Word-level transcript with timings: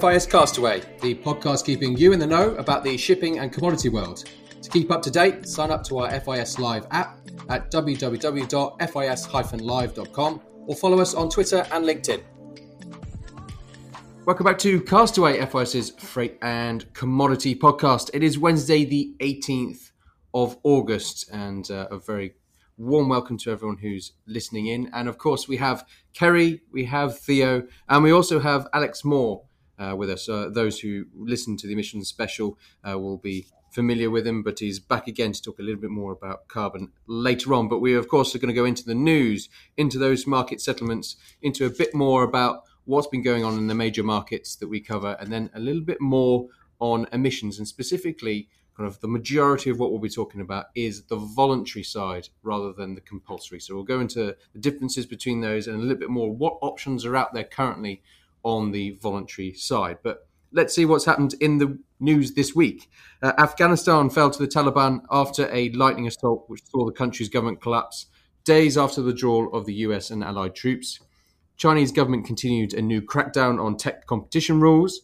FIS 0.00 0.24
Castaway, 0.24 0.80
the 1.02 1.14
podcast 1.16 1.66
keeping 1.66 1.98
you 1.98 2.14
in 2.14 2.18
the 2.18 2.26
know 2.26 2.54
about 2.54 2.82
the 2.82 2.96
shipping 2.96 3.40
and 3.40 3.52
commodity 3.52 3.90
world. 3.90 4.24
To 4.62 4.70
keep 4.70 4.90
up 4.90 5.02
to 5.02 5.10
date, 5.10 5.46
sign 5.46 5.70
up 5.70 5.84
to 5.84 5.98
our 5.98 6.18
FIS 6.18 6.58
Live 6.58 6.86
app 6.92 7.18
at 7.50 7.70
www.fis-live.com 7.70 10.42
or 10.66 10.76
follow 10.76 10.98
us 10.98 11.12
on 11.12 11.28
Twitter 11.28 11.66
and 11.72 11.84
LinkedIn. 11.84 12.22
Welcome 14.24 14.46
back 14.46 14.56
to 14.60 14.80
Castaway 14.80 15.44
FIS's 15.44 15.90
Freight 15.90 16.38
and 16.40 16.90
Commodity 16.94 17.54
Podcast. 17.54 18.08
It 18.14 18.22
is 18.22 18.38
Wednesday, 18.38 18.86
the 18.86 19.14
18th 19.20 19.90
of 20.32 20.56
August, 20.62 21.28
and 21.30 21.70
uh, 21.70 21.88
a 21.90 21.98
very 21.98 22.32
warm 22.78 23.10
welcome 23.10 23.36
to 23.36 23.50
everyone 23.50 23.76
who's 23.76 24.12
listening 24.26 24.68
in. 24.68 24.88
And 24.94 25.06
of 25.06 25.18
course, 25.18 25.48
we 25.48 25.58
have 25.58 25.84
Kerry, 26.14 26.62
we 26.72 26.86
have 26.86 27.18
Theo, 27.18 27.64
and 27.90 28.02
we 28.02 28.10
also 28.10 28.40
have 28.40 28.66
Alex 28.72 29.04
Moore 29.04 29.42
uh, 29.78 29.94
with 29.96 30.10
us. 30.10 30.28
Uh, 30.28 30.48
those 30.52 30.80
who 30.80 31.06
listen 31.14 31.56
to 31.56 31.66
the 31.66 31.72
emissions 31.72 32.08
special 32.08 32.58
uh, 32.88 32.98
will 32.98 33.18
be 33.18 33.46
familiar 33.70 34.10
with 34.10 34.26
him, 34.26 34.42
but 34.42 34.58
he's 34.58 34.78
back 34.78 35.08
again 35.08 35.32
to 35.32 35.42
talk 35.42 35.58
a 35.58 35.62
little 35.62 35.80
bit 35.80 35.90
more 35.90 36.12
about 36.12 36.46
carbon 36.48 36.92
later 37.06 37.54
on. 37.54 37.68
But 37.68 37.80
we, 37.80 37.94
of 37.94 38.08
course, 38.08 38.34
are 38.34 38.38
going 38.38 38.54
to 38.54 38.60
go 38.60 38.66
into 38.66 38.84
the 38.84 38.94
news, 38.94 39.48
into 39.76 39.98
those 39.98 40.26
market 40.26 40.60
settlements, 40.60 41.16
into 41.40 41.64
a 41.64 41.70
bit 41.70 41.94
more 41.94 42.22
about 42.22 42.64
what's 42.84 43.06
been 43.06 43.22
going 43.22 43.44
on 43.44 43.56
in 43.56 43.68
the 43.68 43.74
major 43.74 44.02
markets 44.02 44.56
that 44.56 44.68
we 44.68 44.80
cover, 44.80 45.16
and 45.18 45.32
then 45.32 45.50
a 45.54 45.60
little 45.60 45.82
bit 45.82 46.00
more 46.00 46.48
on 46.78 47.06
emissions 47.12 47.58
and 47.58 47.68
specifically 47.68 48.48
kind 48.76 48.88
of 48.88 49.00
the 49.00 49.08
majority 49.08 49.70
of 49.70 49.78
what 49.78 49.90
we'll 49.90 50.00
be 50.00 50.08
talking 50.08 50.40
about 50.40 50.66
is 50.74 51.04
the 51.04 51.16
voluntary 51.16 51.82
side 51.82 52.28
rather 52.42 52.72
than 52.72 52.94
the 52.94 53.00
compulsory. 53.00 53.60
So 53.60 53.74
we'll 53.74 53.84
go 53.84 54.00
into 54.00 54.34
the 54.52 54.58
differences 54.58 55.06
between 55.06 55.42
those 55.42 55.66
and 55.66 55.76
a 55.76 55.82
little 55.82 55.98
bit 55.98 56.10
more 56.10 56.34
what 56.34 56.58
options 56.62 57.04
are 57.04 57.14
out 57.14 57.34
there 57.34 57.44
currently 57.44 58.02
on 58.42 58.72
the 58.72 58.98
voluntary 59.02 59.52
side. 59.54 59.98
But 60.02 60.26
let's 60.52 60.74
see 60.74 60.84
what's 60.84 61.04
happened 61.04 61.34
in 61.40 61.58
the 61.58 61.78
news 62.00 62.34
this 62.34 62.54
week. 62.54 62.90
Uh, 63.22 63.32
Afghanistan 63.38 64.10
fell 64.10 64.30
to 64.30 64.38
the 64.38 64.48
Taliban 64.48 65.00
after 65.10 65.48
a 65.52 65.70
lightning 65.70 66.06
assault 66.06 66.44
which 66.48 66.62
saw 66.70 66.84
the 66.84 66.92
country's 66.92 67.28
government 67.28 67.60
collapse 67.60 68.06
days 68.44 68.76
after 68.76 69.00
the 69.00 69.08
withdrawal 69.08 69.52
of 69.54 69.66
the 69.66 69.74
US 69.74 70.10
and 70.10 70.24
allied 70.24 70.54
troops. 70.54 71.00
Chinese 71.56 71.92
government 71.92 72.26
continued 72.26 72.74
a 72.74 72.82
new 72.82 73.00
crackdown 73.00 73.62
on 73.62 73.76
tech 73.76 74.06
competition 74.06 74.60
rules. 74.60 75.02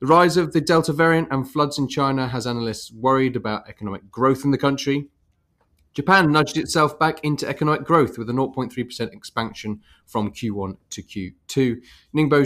The 0.00 0.06
rise 0.06 0.36
of 0.36 0.52
the 0.52 0.60
Delta 0.60 0.92
variant 0.92 1.28
and 1.30 1.50
floods 1.50 1.78
in 1.78 1.88
China 1.88 2.28
has 2.28 2.46
analysts 2.46 2.92
worried 2.92 3.34
about 3.34 3.68
economic 3.68 4.10
growth 4.10 4.44
in 4.44 4.50
the 4.50 4.58
country. 4.58 5.08
Japan 5.96 6.30
nudged 6.30 6.58
itself 6.58 6.98
back 6.98 7.24
into 7.24 7.48
economic 7.48 7.82
growth 7.82 8.18
with 8.18 8.28
a 8.28 8.32
0.3% 8.34 9.14
expansion 9.14 9.80
from 10.04 10.30
Q1 10.30 10.76
to 10.90 11.02
Q2. 11.02 11.80
Ningbo 12.14 12.42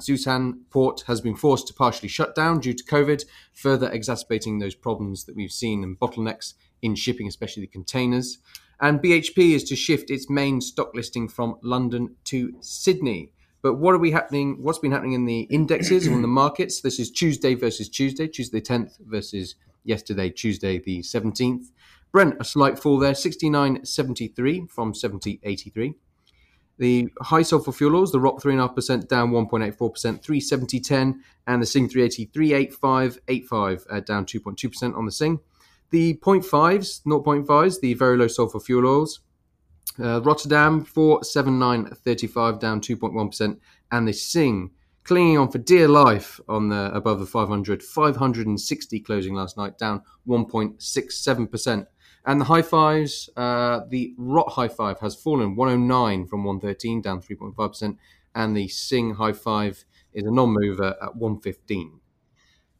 Zhoushan 0.00 0.54
port 0.70 1.04
has 1.06 1.20
been 1.20 1.36
forced 1.36 1.66
to 1.66 1.74
partially 1.74 2.08
shut 2.08 2.34
down 2.34 2.60
due 2.60 2.72
to 2.72 2.82
COVID, 2.84 3.26
further 3.52 3.90
exacerbating 3.90 4.58
those 4.58 4.74
problems 4.74 5.26
that 5.26 5.36
we've 5.36 5.52
seen 5.52 5.84
and 5.84 6.00
bottlenecks 6.00 6.54
in 6.80 6.94
shipping, 6.94 7.28
especially 7.28 7.60
the 7.60 7.66
containers. 7.66 8.38
And 8.80 9.02
BHP 9.02 9.50
is 9.50 9.64
to 9.64 9.76
shift 9.76 10.10
its 10.10 10.30
main 10.30 10.62
stock 10.62 10.94
listing 10.94 11.28
from 11.28 11.56
London 11.62 12.16
to 12.24 12.54
Sydney. 12.60 13.32
But 13.60 13.74
what 13.74 13.94
are 13.94 13.98
we 13.98 14.12
happening? 14.12 14.62
What's 14.62 14.78
been 14.78 14.92
happening 14.92 15.12
in 15.12 15.26
the 15.26 15.40
indexes 15.50 16.06
and 16.06 16.24
the 16.24 16.28
markets? 16.28 16.80
This 16.80 16.98
is 16.98 17.10
Tuesday 17.10 17.54
versus 17.54 17.90
Tuesday, 17.90 18.28
Tuesday 18.28 18.62
10th 18.62 18.98
versus 19.00 19.56
yesterday, 19.84 20.30
Tuesday 20.30 20.78
the 20.78 21.00
17th. 21.00 21.66
Brent, 22.14 22.36
a 22.38 22.44
slight 22.44 22.78
fall 22.78 23.00
there, 23.00 23.10
69.73 23.10 24.70
from 24.70 24.92
70.83. 24.92 25.94
The 26.78 27.08
high 27.20 27.42
sulfur 27.42 27.72
fuel 27.72 27.96
oils, 27.96 28.12
the 28.12 28.20
ROP 28.20 28.40
3.5% 28.40 29.08
down 29.08 29.32
1.84%, 29.32 30.22
370.10, 30.22 31.14
and 31.48 31.60
the 31.60 31.66
Sing 31.66 31.88
380, 31.88 32.26
385.85, 32.28 33.86
uh, 33.90 33.98
down 33.98 34.26
2.2% 34.26 34.96
on 34.96 35.06
the 35.06 35.10
Sing. 35.10 35.40
The 35.90 36.14
0.5s, 36.14 37.02
0.5s, 37.04 37.80
the 37.80 37.94
very 37.94 38.16
low 38.16 38.28
sulfur 38.28 38.60
fuel 38.60 38.86
oils, 38.86 39.18
uh, 39.98 40.22
Rotterdam 40.22 40.86
479.35 40.86 42.60
down 42.60 42.80
2.1%, 42.80 43.58
and 43.90 44.06
the 44.06 44.12
Sing 44.12 44.70
clinging 45.02 45.36
on 45.36 45.50
for 45.50 45.58
dear 45.58 45.88
life 45.88 46.40
on 46.48 46.68
the 46.68 46.92
above 46.94 47.18
the 47.18 47.26
500, 47.26 47.82
560 47.82 49.00
closing 49.00 49.34
last 49.34 49.56
night, 49.56 49.78
down 49.78 50.00
1.67%. 50.28 51.86
And 52.26 52.40
the 52.40 52.46
high 52.46 52.62
fives, 52.62 53.28
uh, 53.36 53.80
the 53.88 54.14
Rot 54.16 54.52
high 54.52 54.68
five 54.68 55.00
has 55.00 55.14
fallen 55.14 55.56
109 55.56 56.26
from 56.26 56.44
113, 56.44 57.02
down 57.02 57.20
3.5%, 57.20 57.98
and 58.34 58.56
the 58.56 58.68
Sing 58.68 59.14
high 59.14 59.32
five 59.32 59.84
is 60.14 60.24
a 60.24 60.30
non-mover 60.30 60.96
at 61.02 61.16
115. 61.16 62.00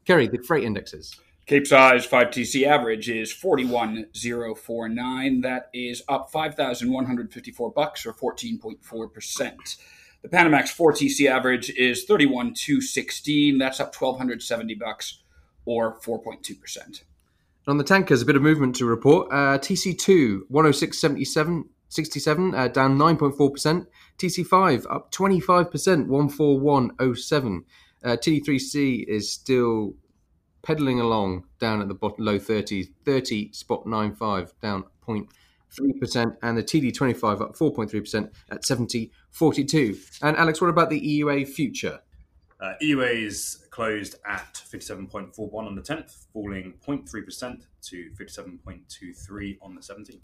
Kerry, 0.04 0.28
the 0.28 0.38
freight 0.38 0.64
indexes. 0.64 1.20
Capesize 1.46 2.06
5TC 2.06 2.66
average 2.66 3.10
is 3.10 3.30
41049. 3.30 5.42
That 5.42 5.68
is 5.74 6.02
up 6.08 6.32
5,154 6.32 7.72
bucks 7.72 8.06
or 8.06 8.14
14.4%. 8.14 9.76
The 10.22 10.28
Panamax 10.30 10.74
4TC 10.74 11.28
average 11.28 11.68
is 11.68 12.04
31216. 12.04 13.58
That's 13.58 13.78
up 13.78 13.94
1270 13.94 14.74
bucks 14.76 15.22
or 15.66 16.00
4.2%. 16.00 17.02
On 17.66 17.78
the 17.78 17.84
tankers, 17.84 18.20
a 18.20 18.26
bit 18.26 18.36
of 18.36 18.42
movement 18.42 18.76
to 18.76 18.86
report. 18.86 19.28
Uh, 19.32 19.58
TC2 19.58 20.48
106.77 20.50 21.64
67 21.94 22.54
uh, 22.54 22.68
down 22.68 22.98
9.4%. 22.98 23.86
TC5 24.18 24.86
up 24.90 25.12
25%, 25.12 25.70
141.07. 26.06 27.64
Uh, 28.02 28.08
TD3C 28.16 29.04
is 29.06 29.30
still 29.30 29.94
pedaling 30.62 31.00
along 31.00 31.44
down 31.58 31.80
at 31.80 31.88
the 31.88 31.94
bottom, 31.94 32.24
low 32.24 32.38
30s, 32.38 32.88
30 33.04 33.52
spot 33.52 33.86
95 33.86 34.52
down 34.60 34.84
0.3%, 35.06 36.36
and 36.42 36.58
the 36.58 36.62
TD25 36.62 37.40
up 37.40 37.56
4.3% 37.56 38.30
at 38.50 38.62
70.42. 38.62 40.18
And 40.22 40.36
Alex, 40.36 40.60
what 40.60 40.70
about 40.70 40.90
the 40.90 41.00
EUA 41.00 41.46
future? 41.48 42.00
Uh, 42.60 42.72
EUA 42.82 43.26
is 43.26 43.63
closed 43.74 44.14
at 44.24 44.62
57.41 44.72 45.52
on 45.52 45.74
the 45.74 45.82
10th, 45.82 46.26
falling 46.32 46.74
0.3% 46.86 47.62
to 47.82 48.10
57.23 48.16 49.58
on 49.60 49.74
the 49.74 49.80
17th. 49.80 50.20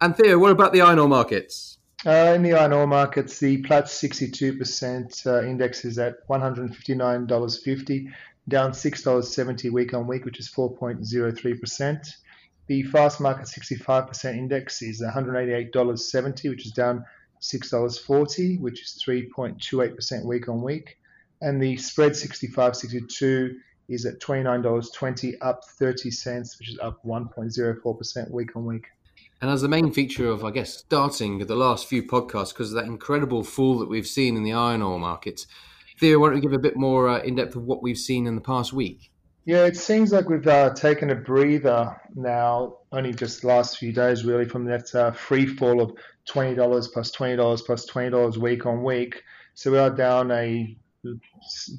And 0.00 0.16
Theo, 0.16 0.36
what 0.36 0.50
about 0.50 0.72
the 0.72 0.80
iron 0.80 0.98
ore 0.98 1.08
markets? 1.08 1.78
Uh, 2.04 2.32
in 2.34 2.42
the 2.42 2.54
iron 2.54 2.72
ore 2.72 2.88
markets, 2.88 3.38
the 3.38 3.58
Platts 3.58 4.02
62% 4.02 5.26
uh, 5.28 5.46
index 5.46 5.84
is 5.84 5.96
at 6.00 6.26
$159.50 6.28 8.12
down 8.48 8.72
$6.70 8.72 9.70
week 9.70 9.94
on 9.94 10.08
week, 10.08 10.24
which 10.24 10.40
is 10.40 10.50
4.03%. 10.50 12.12
The 12.66 12.82
fast 12.82 13.20
market 13.20 13.46
65% 13.46 14.36
index 14.36 14.82
is 14.82 15.00
$188.70, 15.00 16.50
which 16.50 16.66
is 16.66 16.72
down 16.72 17.04
$6.40, 17.40 18.60
which 18.60 18.82
is 18.82 19.00
3.28% 19.06 20.24
week 20.24 20.48
on 20.48 20.62
week. 20.62 20.98
And 21.42 21.60
the 21.60 21.76
spread 21.76 22.12
65.62 22.12 23.54
is 23.88 24.06
at 24.06 24.20
$29.20, 24.20 25.34
up 25.42 25.64
30 25.64 26.10
cents, 26.10 26.58
which 26.58 26.70
is 26.70 26.78
up 26.80 27.04
1.04% 27.04 28.30
week 28.30 28.56
on 28.56 28.64
week. 28.64 28.86
And 29.40 29.50
as 29.50 29.60
the 29.60 29.68
main 29.68 29.92
feature 29.92 30.28
of, 30.28 30.44
I 30.44 30.52
guess, 30.52 30.78
starting 30.78 31.38
the 31.40 31.56
last 31.56 31.86
few 31.86 32.04
podcasts, 32.04 32.50
because 32.50 32.72
of 32.72 32.76
that 32.76 32.86
incredible 32.86 33.42
fall 33.42 33.78
that 33.80 33.88
we've 33.88 34.06
seen 34.06 34.36
in 34.36 34.44
the 34.44 34.52
iron 34.52 34.82
ore 34.82 35.00
markets, 35.00 35.48
Theo, 35.98 36.20
why 36.20 36.28
don't 36.28 36.36
you 36.36 36.42
give 36.42 36.52
a 36.52 36.58
bit 36.58 36.76
more 36.76 37.08
uh, 37.08 37.18
in 37.22 37.34
depth 37.34 37.56
of 37.56 37.64
what 37.64 37.82
we've 37.82 37.98
seen 37.98 38.28
in 38.28 38.36
the 38.36 38.40
past 38.40 38.72
week? 38.72 39.10
Yeah, 39.44 39.64
it 39.64 39.76
seems 39.76 40.12
like 40.12 40.28
we've 40.28 40.46
uh, 40.46 40.72
taken 40.74 41.10
a 41.10 41.16
breather 41.16 42.00
now, 42.14 42.76
only 42.92 43.12
just 43.12 43.40
the 43.40 43.48
last 43.48 43.78
few 43.78 43.92
days, 43.92 44.24
really, 44.24 44.44
from 44.44 44.64
that 44.66 44.94
uh, 44.94 45.10
free 45.10 45.46
fall 45.46 45.80
of 45.80 45.92
$20 46.28 46.92
plus 46.92 47.10
$20 47.10 47.66
plus 47.66 47.90
$20 47.90 48.36
week 48.36 48.64
on 48.64 48.84
week. 48.84 49.24
So 49.54 49.72
we 49.72 49.78
are 49.78 49.90
down 49.90 50.30
a 50.30 50.76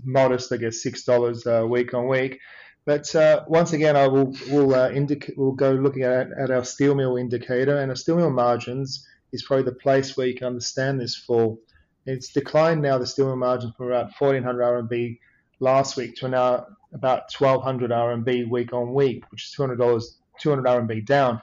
modest, 0.03 0.51
I 0.51 0.57
guess, 0.57 0.83
$6 0.83 1.63
uh, 1.63 1.67
week 1.67 1.93
on 1.93 2.07
week. 2.07 2.39
But 2.85 3.13
uh, 3.15 3.45
once 3.47 3.71
again, 3.71 3.95
I 3.95 4.07
will 4.07 4.35
will 4.51 4.75
uh, 4.75 4.91
we'll 5.37 5.53
go 5.53 5.71
looking 5.71 6.03
at, 6.03 6.27
at 6.37 6.51
our 6.51 6.65
steel 6.65 6.95
mill 6.95 7.15
indicator, 7.15 7.77
and 7.77 7.89
our 7.89 7.95
steel 7.95 8.17
mill 8.17 8.29
margins 8.29 9.07
is 9.31 9.43
probably 9.43 9.63
the 9.63 9.75
place 9.75 10.17
where 10.17 10.27
you 10.27 10.35
can 10.35 10.47
understand 10.47 10.99
this 10.99 11.15
fall. 11.15 11.59
It's 12.05 12.33
declined 12.33 12.81
now, 12.81 12.97
the 12.97 13.07
steel 13.07 13.27
mill 13.27 13.37
margin 13.37 13.71
from 13.77 13.87
about 13.87 14.11
1400 14.19 14.61
RMB 14.61 15.17
last 15.61 15.95
week 15.95 16.15
to 16.17 16.27
now 16.27 16.67
about 16.93 17.31
1200 17.37 17.89
RMB 17.89 18.49
week 18.49 18.73
on 18.73 18.93
week, 18.93 19.23
which 19.31 19.45
is 19.45 19.55
$200, 19.57 20.03
200 20.39 20.65
RMB 20.65 21.05
down. 21.05 21.41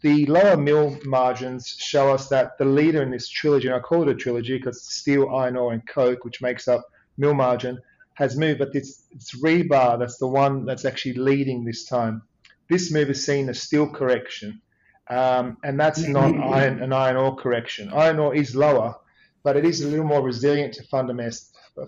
The 0.00 0.24
lower 0.26 0.56
mill 0.56 0.98
margins 1.04 1.76
show 1.78 2.10
us 2.10 2.28
that 2.30 2.56
the 2.56 2.64
leader 2.64 3.02
in 3.02 3.10
this 3.10 3.28
trilogy, 3.28 3.68
and 3.68 3.76
I 3.76 3.80
call 3.80 4.02
it 4.02 4.08
a 4.08 4.14
trilogy 4.14 4.56
because 4.56 4.82
steel, 4.82 5.28
iron 5.28 5.58
ore, 5.58 5.74
and 5.74 5.86
coke, 5.86 6.24
which 6.24 6.40
makes 6.40 6.66
up 6.66 6.82
mill 7.20 7.34
margin, 7.34 7.78
has 8.14 8.36
moved, 8.36 8.58
but 8.58 8.74
it's, 8.74 9.04
it's 9.12 9.40
rebar 9.40 9.98
that's 9.98 10.18
the 10.18 10.26
one 10.26 10.64
that's 10.64 10.84
actually 10.84 11.14
leading 11.14 11.64
this 11.64 11.84
time. 11.84 12.22
This 12.68 12.92
move 12.92 13.10
is 13.10 13.24
seen 13.24 13.48
as 13.48 13.62
steel 13.62 13.88
correction, 13.88 14.60
um, 15.08 15.56
and 15.64 15.78
that's 15.78 16.02
not 16.06 16.34
iron, 16.36 16.82
an 16.82 16.92
iron 16.92 17.16
ore 17.16 17.36
correction. 17.36 17.90
Iron 17.92 18.18
ore 18.18 18.34
is 18.34 18.54
lower, 18.54 18.94
but 19.42 19.56
it 19.56 19.64
is 19.64 19.82
a 19.82 19.88
little 19.88 20.04
more 20.04 20.22
resilient 20.22 20.74
to 20.74 20.84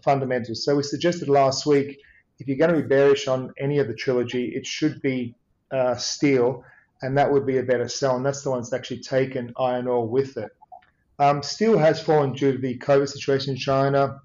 fundamentals. 0.02 0.64
So 0.64 0.76
we 0.76 0.82
suggested 0.82 1.28
last 1.28 1.66
week 1.66 1.98
if 2.38 2.48
you're 2.48 2.56
going 2.56 2.74
to 2.74 2.82
be 2.82 2.88
bearish 2.88 3.28
on 3.28 3.52
any 3.58 3.78
of 3.78 3.86
the 3.86 3.94
trilogy, 3.94 4.46
it 4.56 4.66
should 4.66 5.00
be 5.00 5.34
uh, 5.70 5.94
steel, 5.94 6.64
and 7.00 7.16
that 7.16 7.30
would 7.30 7.46
be 7.46 7.58
a 7.58 7.62
better 7.62 7.88
sell. 7.88 8.16
And 8.16 8.26
that's 8.26 8.42
the 8.42 8.50
one 8.50 8.60
that's 8.60 8.72
actually 8.72 9.00
taken 9.00 9.52
iron 9.56 9.86
ore 9.86 10.08
with 10.08 10.36
it. 10.36 10.50
Um, 11.18 11.42
steel 11.42 11.78
has 11.78 12.02
fallen 12.02 12.32
due 12.32 12.52
to 12.52 12.58
the 12.58 12.78
COVID 12.78 13.08
situation 13.08 13.52
in 13.52 13.58
China, 13.58 14.20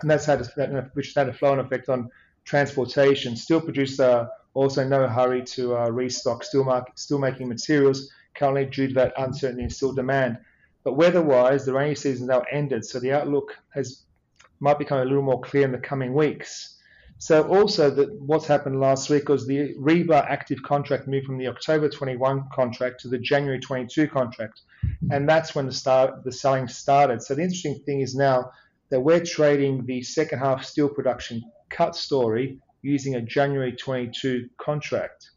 and 0.00 0.10
that's 0.10 0.26
had 0.26 0.40
a, 0.40 0.90
which 0.94 1.14
had 1.14 1.28
a 1.28 1.32
flow-on 1.32 1.58
effect 1.58 1.88
on 1.88 2.10
transportation. 2.44 3.36
Steel 3.36 3.60
producer 3.60 4.28
also 4.54 4.86
no 4.86 5.06
hurry 5.06 5.42
to 5.44 5.76
uh, 5.76 5.88
restock 5.88 6.42
steel, 6.42 6.64
market, 6.64 6.98
steel 6.98 7.18
making 7.18 7.48
materials 7.48 8.10
currently 8.34 8.64
due 8.64 8.88
to 8.88 8.94
that 8.94 9.12
uncertainty 9.18 9.64
in 9.64 9.70
steel 9.70 9.92
demand. 9.92 10.38
But 10.84 10.94
weather-wise, 10.94 11.64
the 11.64 11.72
rainy 11.72 11.94
season 11.94 12.28
now 12.28 12.42
ended, 12.50 12.84
so 12.84 13.00
the 13.00 13.12
outlook 13.12 13.56
has 13.74 14.04
might 14.60 14.78
become 14.78 14.98
a 14.98 15.04
little 15.04 15.22
more 15.22 15.40
clear 15.40 15.64
in 15.64 15.72
the 15.72 15.78
coming 15.78 16.14
weeks. 16.14 16.76
So 17.18 17.46
also 17.48 17.90
that 17.90 18.12
what's 18.20 18.46
happened 18.46 18.80
last 18.80 19.10
week 19.10 19.28
was 19.28 19.46
the 19.46 19.74
rebar 19.74 20.24
active 20.28 20.62
contract 20.62 21.08
moved 21.08 21.26
from 21.26 21.38
the 21.38 21.48
October 21.48 21.88
21 21.88 22.48
contract 22.52 23.00
to 23.00 23.08
the 23.08 23.18
January 23.18 23.58
22 23.58 24.06
contract, 24.08 24.60
and 25.10 25.28
that's 25.28 25.54
when 25.54 25.66
the 25.66 25.72
start 25.72 26.24
the 26.24 26.32
selling 26.32 26.68
started. 26.68 27.22
So 27.22 27.34
the 27.34 27.42
interesting 27.42 27.80
thing 27.80 28.00
is 28.00 28.14
now 28.14 28.52
that 28.90 29.00
we're 29.00 29.24
trading 29.24 29.84
the 29.86 30.02
second 30.02 30.38
half 30.38 30.64
steel 30.64 30.88
production 30.88 31.42
cut 31.70 31.94
story 31.94 32.58
using 32.82 33.16
a 33.16 33.20
January 33.20 33.72
22 33.72 34.48
contract. 34.58 35.30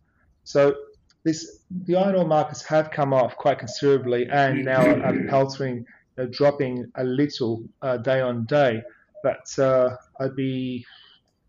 So 0.43 0.75
this 1.23 1.59
the 1.85 1.95
iron 1.95 2.15
ore 2.15 2.27
markets 2.27 2.63
have 2.63 2.91
come 2.91 3.13
off 3.13 3.35
quite 3.35 3.59
considerably 3.59 4.27
and 4.29 4.65
now 4.65 4.81
are 4.81 5.23
peltering, 5.29 5.85
uh, 6.17 6.25
dropping 6.31 6.91
a 6.95 7.03
little 7.03 7.63
uh, 7.81 7.97
day 7.97 8.21
on 8.21 8.45
day. 8.45 8.81
But 9.23 9.59
uh, 9.59 9.95
I'd 10.19 10.35
be 10.35 10.85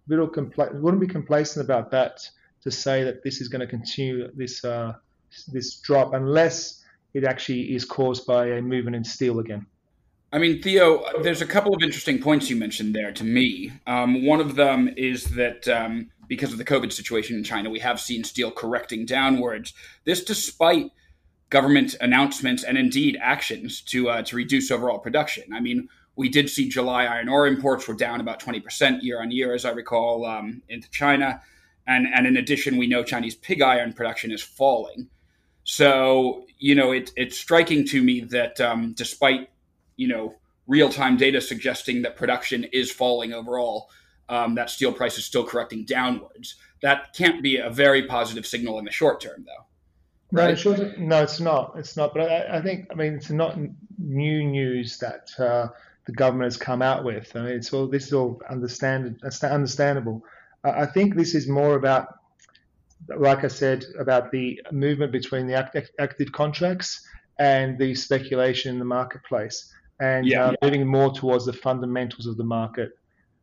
little 0.08 0.28
compla- 0.28 0.75
wouldn't 0.81 1.00
be 1.00 1.06
complacent 1.06 1.64
about 1.64 1.90
that 1.93 2.28
to 2.62 2.70
say 2.70 3.04
that 3.04 3.22
this 3.22 3.40
is 3.40 3.49
going 3.49 3.60
to 3.60 3.66
continue 3.66 4.31
this 4.34 4.64
uh, 4.64 4.94
this 5.49 5.76
drop 5.81 6.12
unless 6.12 6.84
it 7.14 7.25
actually 7.25 7.75
is 7.75 7.84
caused 7.84 8.26
by 8.26 8.46
a 8.46 8.62
movement 8.62 8.96
in 8.96 9.04
steel 9.04 9.38
again. 9.38 9.66
I 10.32 10.38
mean, 10.38 10.62
Theo, 10.62 11.05
there's 11.23 11.43
a 11.43 11.46
couple 11.46 11.75
of 11.75 11.82
interesting 11.82 12.19
points 12.20 12.49
you 12.49 12.56
mentioned 12.56 12.94
there 12.94 13.12
to 13.12 13.25
me. 13.25 13.73
Um, 13.87 14.25
one 14.25 14.40
of 14.40 14.55
them 14.55 14.88
is 14.96 15.25
that 15.37 15.69
um, 15.69 16.11
because 16.26 16.52
of 16.52 16.58
the 16.58 16.64
COVID 16.64 16.93
situation 16.93 17.37
in 17.37 17.44
China, 17.44 17.69
we 17.69 17.81
have 17.81 18.00
seen 18.00 18.25
steel 18.25 18.50
correcting 18.50 19.05
downwards. 19.05 19.75
This, 20.05 20.25
despite 20.25 20.90
government 21.52 21.94
announcements 22.00 22.64
and 22.64 22.79
indeed 22.79 23.19
actions 23.20 23.82
to 23.82 24.08
uh, 24.08 24.23
to 24.23 24.37
reduce 24.37 24.70
overall 24.70 24.99
production. 24.99 25.52
I 25.52 25.61
mean, 25.61 25.87
we 26.17 26.31
did 26.31 26.49
see 26.49 26.69
July 26.69 27.05
iron 27.05 27.28
ore 27.28 27.46
imports 27.46 27.87
were 27.87 27.94
down 27.94 28.23
about 28.23 28.40
20% 28.40 29.02
year 29.02 29.20
on 29.20 29.31
year, 29.31 29.55
as 29.55 29.67
I 29.67 29.70
recall, 29.70 30.25
um, 30.25 30.62
into 30.70 30.90
China. 30.90 31.43
And, 31.87 32.06
and 32.14 32.26
in 32.26 32.38
addition, 32.38 32.78
we 32.78 32.87
know 32.87 33.05
Chinese 33.05 33.35
pig 33.35 33.61
iron 33.61 33.93
production 33.93 34.32
is 34.32 34.43
falling. 34.43 35.08
So, 35.64 36.46
you 36.58 36.75
know, 36.75 36.93
it, 36.93 37.12
it's 37.17 37.38
striking 37.38 37.87
to 37.88 38.02
me 38.02 38.20
that 38.20 38.61
um, 38.61 38.94
despite, 38.94 39.50
you 39.96 40.08
know, 40.08 40.34
real 40.66 40.88
time 40.88 41.16
data 41.16 41.40
suggesting 41.40 42.02
that 42.02 42.16
production 42.16 42.64
is 42.72 42.90
falling 42.90 43.32
overall, 43.32 43.90
um, 44.28 44.54
that 44.54 44.70
steel 44.70 44.92
price 44.92 45.18
is 45.18 45.24
still 45.24 45.44
correcting 45.44 45.84
downwards. 45.84 46.56
That 46.82 47.14
can't 47.14 47.42
be 47.42 47.58
a 47.58 47.70
very 47.70 48.06
positive 48.06 48.46
signal 48.46 48.78
in 48.78 48.84
the 48.84 48.90
short 48.90 49.20
term, 49.20 49.44
though. 49.46 49.66
Right? 50.32 50.64
No, 50.64 50.94
no, 50.96 51.22
it's 51.22 51.40
not. 51.40 51.74
It's 51.76 51.96
not. 51.96 52.14
But 52.14 52.30
I, 52.30 52.58
I, 52.58 52.62
think, 52.62 52.86
I 52.90 52.94
mean, 52.94 53.14
it's 53.14 53.30
not 53.30 53.58
new 53.98 54.42
news 54.44 54.98
that 54.98 55.30
uh, 55.38 55.68
the 56.06 56.12
government 56.12 56.46
has 56.46 56.56
come 56.56 56.80
out 56.82 57.04
with. 57.04 57.34
I 57.36 57.42
mean, 57.42 57.52
it's 57.52 57.72
all 57.72 57.86
this 57.86 58.06
is 58.06 58.12
all 58.14 58.40
understand, 58.48 59.20
understandable. 59.42 60.24
I 60.64 60.86
think 60.86 61.16
this 61.16 61.34
is 61.34 61.48
more 61.48 61.74
about, 61.74 62.18
like 63.16 63.44
I 63.44 63.48
said, 63.48 63.84
about 63.98 64.30
the 64.30 64.60
movement 64.70 65.12
between 65.12 65.46
the 65.46 65.54
active 65.54 66.32
contracts 66.32 67.06
and 67.38 67.78
the 67.78 67.94
speculation 67.94 68.72
in 68.72 68.78
the 68.78 68.84
marketplace, 68.84 69.72
and 70.02 70.26
yeah, 70.26 70.46
uh, 70.46 70.50
yeah. 70.50 70.56
moving 70.62 70.87
more 70.87 71.12
towards 71.12 71.46
the 71.46 71.52
fundamentals 71.52 72.26
of 72.26 72.37
the 72.37 72.44
market, 72.44 72.90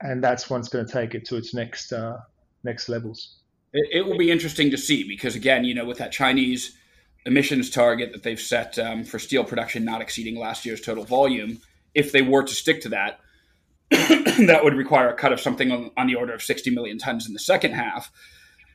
and 0.02 0.24
that's 0.24 0.50
what's 0.50 0.68
going 0.68 0.86
to 0.86 0.92
take 0.92 1.16
it 1.16 1.26
to 1.26 1.38
its 1.38 1.54
next 1.54 1.94
uh, 1.94 2.18
next 2.64 2.90
levels. 2.90 3.38
It, 3.72 3.88
it, 3.92 4.06
will 4.06 4.18
be 4.18 4.30
interesting 4.30 4.70
to 4.72 4.78
see 4.78 5.08
because 5.08 5.36
again, 5.36 5.64
you 5.64 5.74
know, 5.74 5.86
with 5.86 6.00
that 6.00 6.12
Chinese 6.12 6.76
emissions 7.26 7.70
target 7.70 8.12
that 8.12 8.24
they've 8.24 8.40
set 8.40 8.78
um, 8.78 9.04
for 9.04 9.20
steel 9.20 9.44
production 9.44 9.86
not 9.86 10.02
exceeding 10.02 10.38
last 10.38 10.66
year's 10.66 10.82
total 10.82 11.04
volume 11.04 11.60
if 11.94 12.12
they 12.12 12.22
were 12.22 12.44
to 12.44 12.54
stick 12.54 12.82
to 12.82 12.90
that, 12.90 13.20
that 13.90 14.62
would 14.64 14.76
require 14.76 15.10
a 15.10 15.14
cut 15.14 15.34
of 15.34 15.40
something 15.40 15.72
on, 15.72 15.92
on, 15.98 16.08
the 16.08 16.16
order 16.16 16.34
of 16.34 16.42
60 16.42 16.70
million 16.72 16.98
tons 16.98 17.28
in 17.28 17.34
the 17.34 17.40
second 17.40 17.74
half. 17.74 18.12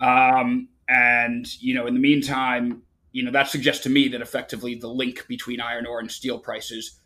Um, 0.01 0.69
and, 0.89 1.47
you 1.63 1.75
know, 1.75 1.87
in 1.87 1.95
the 1.95 2.01
meantime, 2.01 2.83
you 3.13 3.23
know, 3.23 3.31
that 3.31 3.49
suggests 3.49 3.85
to 3.85 3.91
me 3.91 4.09
that 4.09 4.21
effectively 4.21 4.75
the 4.75 4.89
link 4.89 5.27
between 5.29 5.61
iron 5.61 5.87
ore 5.87 6.01
and 6.01 6.11
steel 6.11 6.39
prices 6.39 6.99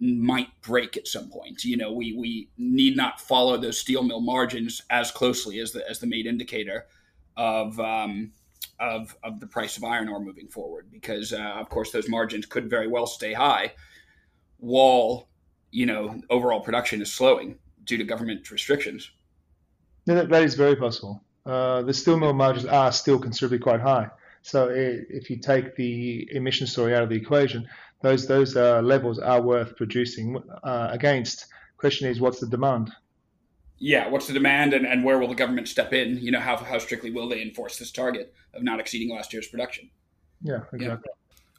might 0.00 0.48
break 0.62 0.96
at 0.96 1.08
some 1.08 1.28
point. 1.28 1.64
You 1.64 1.76
know, 1.76 1.92
we, 1.92 2.12
we 2.12 2.48
need 2.56 2.96
not 2.96 3.20
follow 3.20 3.56
those 3.56 3.78
steel 3.78 4.02
mill 4.02 4.20
margins 4.20 4.82
as 4.90 5.10
closely 5.10 5.58
as 5.60 5.72
the, 5.72 5.88
as 5.88 5.98
the 5.98 6.06
main 6.06 6.26
indicator 6.26 6.86
of, 7.36 7.78
um, 7.80 8.32
of, 8.78 9.16
of 9.24 9.40
the 9.40 9.46
price 9.46 9.76
of 9.76 9.84
iron 9.84 10.08
ore 10.08 10.20
moving 10.20 10.48
forward, 10.48 10.86
because, 10.90 11.32
uh, 11.32 11.56
of 11.58 11.68
course, 11.68 11.90
those 11.90 12.08
margins 12.08 12.46
could 12.46 12.70
very 12.70 12.86
well 12.86 13.06
stay 13.06 13.32
high 13.32 13.72
while 14.58 15.28
you 15.70 15.86
know 15.86 16.20
overall 16.30 16.60
production 16.60 17.00
is 17.00 17.12
slowing 17.12 17.58
due 17.84 17.96
to 17.96 18.04
government 18.04 18.50
restrictions. 18.50 19.10
that 20.06 20.42
is 20.42 20.54
very 20.54 20.76
possible. 20.76 21.22
Uh, 21.46 21.82
the 21.82 21.94
steel 21.94 22.18
mill 22.18 22.32
margins 22.32 22.66
are 22.66 22.92
still 22.92 23.18
considerably 23.18 23.58
quite 23.58 23.80
high. 23.80 24.08
So 24.48 24.70
if 24.70 25.28
you 25.28 25.36
take 25.36 25.76
the 25.76 26.26
emission 26.32 26.66
story 26.66 26.94
out 26.94 27.02
of 27.02 27.10
the 27.10 27.16
equation, 27.16 27.68
those 28.00 28.26
those 28.26 28.56
uh, 28.56 28.80
levels 28.80 29.18
are 29.18 29.42
worth 29.42 29.76
producing 29.76 30.42
uh, 30.64 30.88
against. 30.90 31.46
Question 31.76 32.08
is, 32.08 32.18
what's 32.18 32.40
the 32.40 32.46
demand? 32.46 32.90
Yeah, 33.78 34.08
what's 34.08 34.26
the 34.26 34.32
demand, 34.32 34.72
and, 34.72 34.86
and 34.86 35.04
where 35.04 35.18
will 35.18 35.28
the 35.28 35.34
government 35.34 35.68
step 35.68 35.92
in? 35.92 36.16
You 36.16 36.30
know, 36.30 36.40
how 36.40 36.56
how 36.56 36.78
strictly 36.78 37.10
will 37.10 37.28
they 37.28 37.42
enforce 37.42 37.78
this 37.78 37.92
target 37.92 38.32
of 38.54 38.62
not 38.62 38.80
exceeding 38.80 39.14
last 39.14 39.34
year's 39.34 39.46
production? 39.46 39.90
Yeah, 40.42 40.62
exactly. 40.72 40.86
Yeah. 40.86 40.96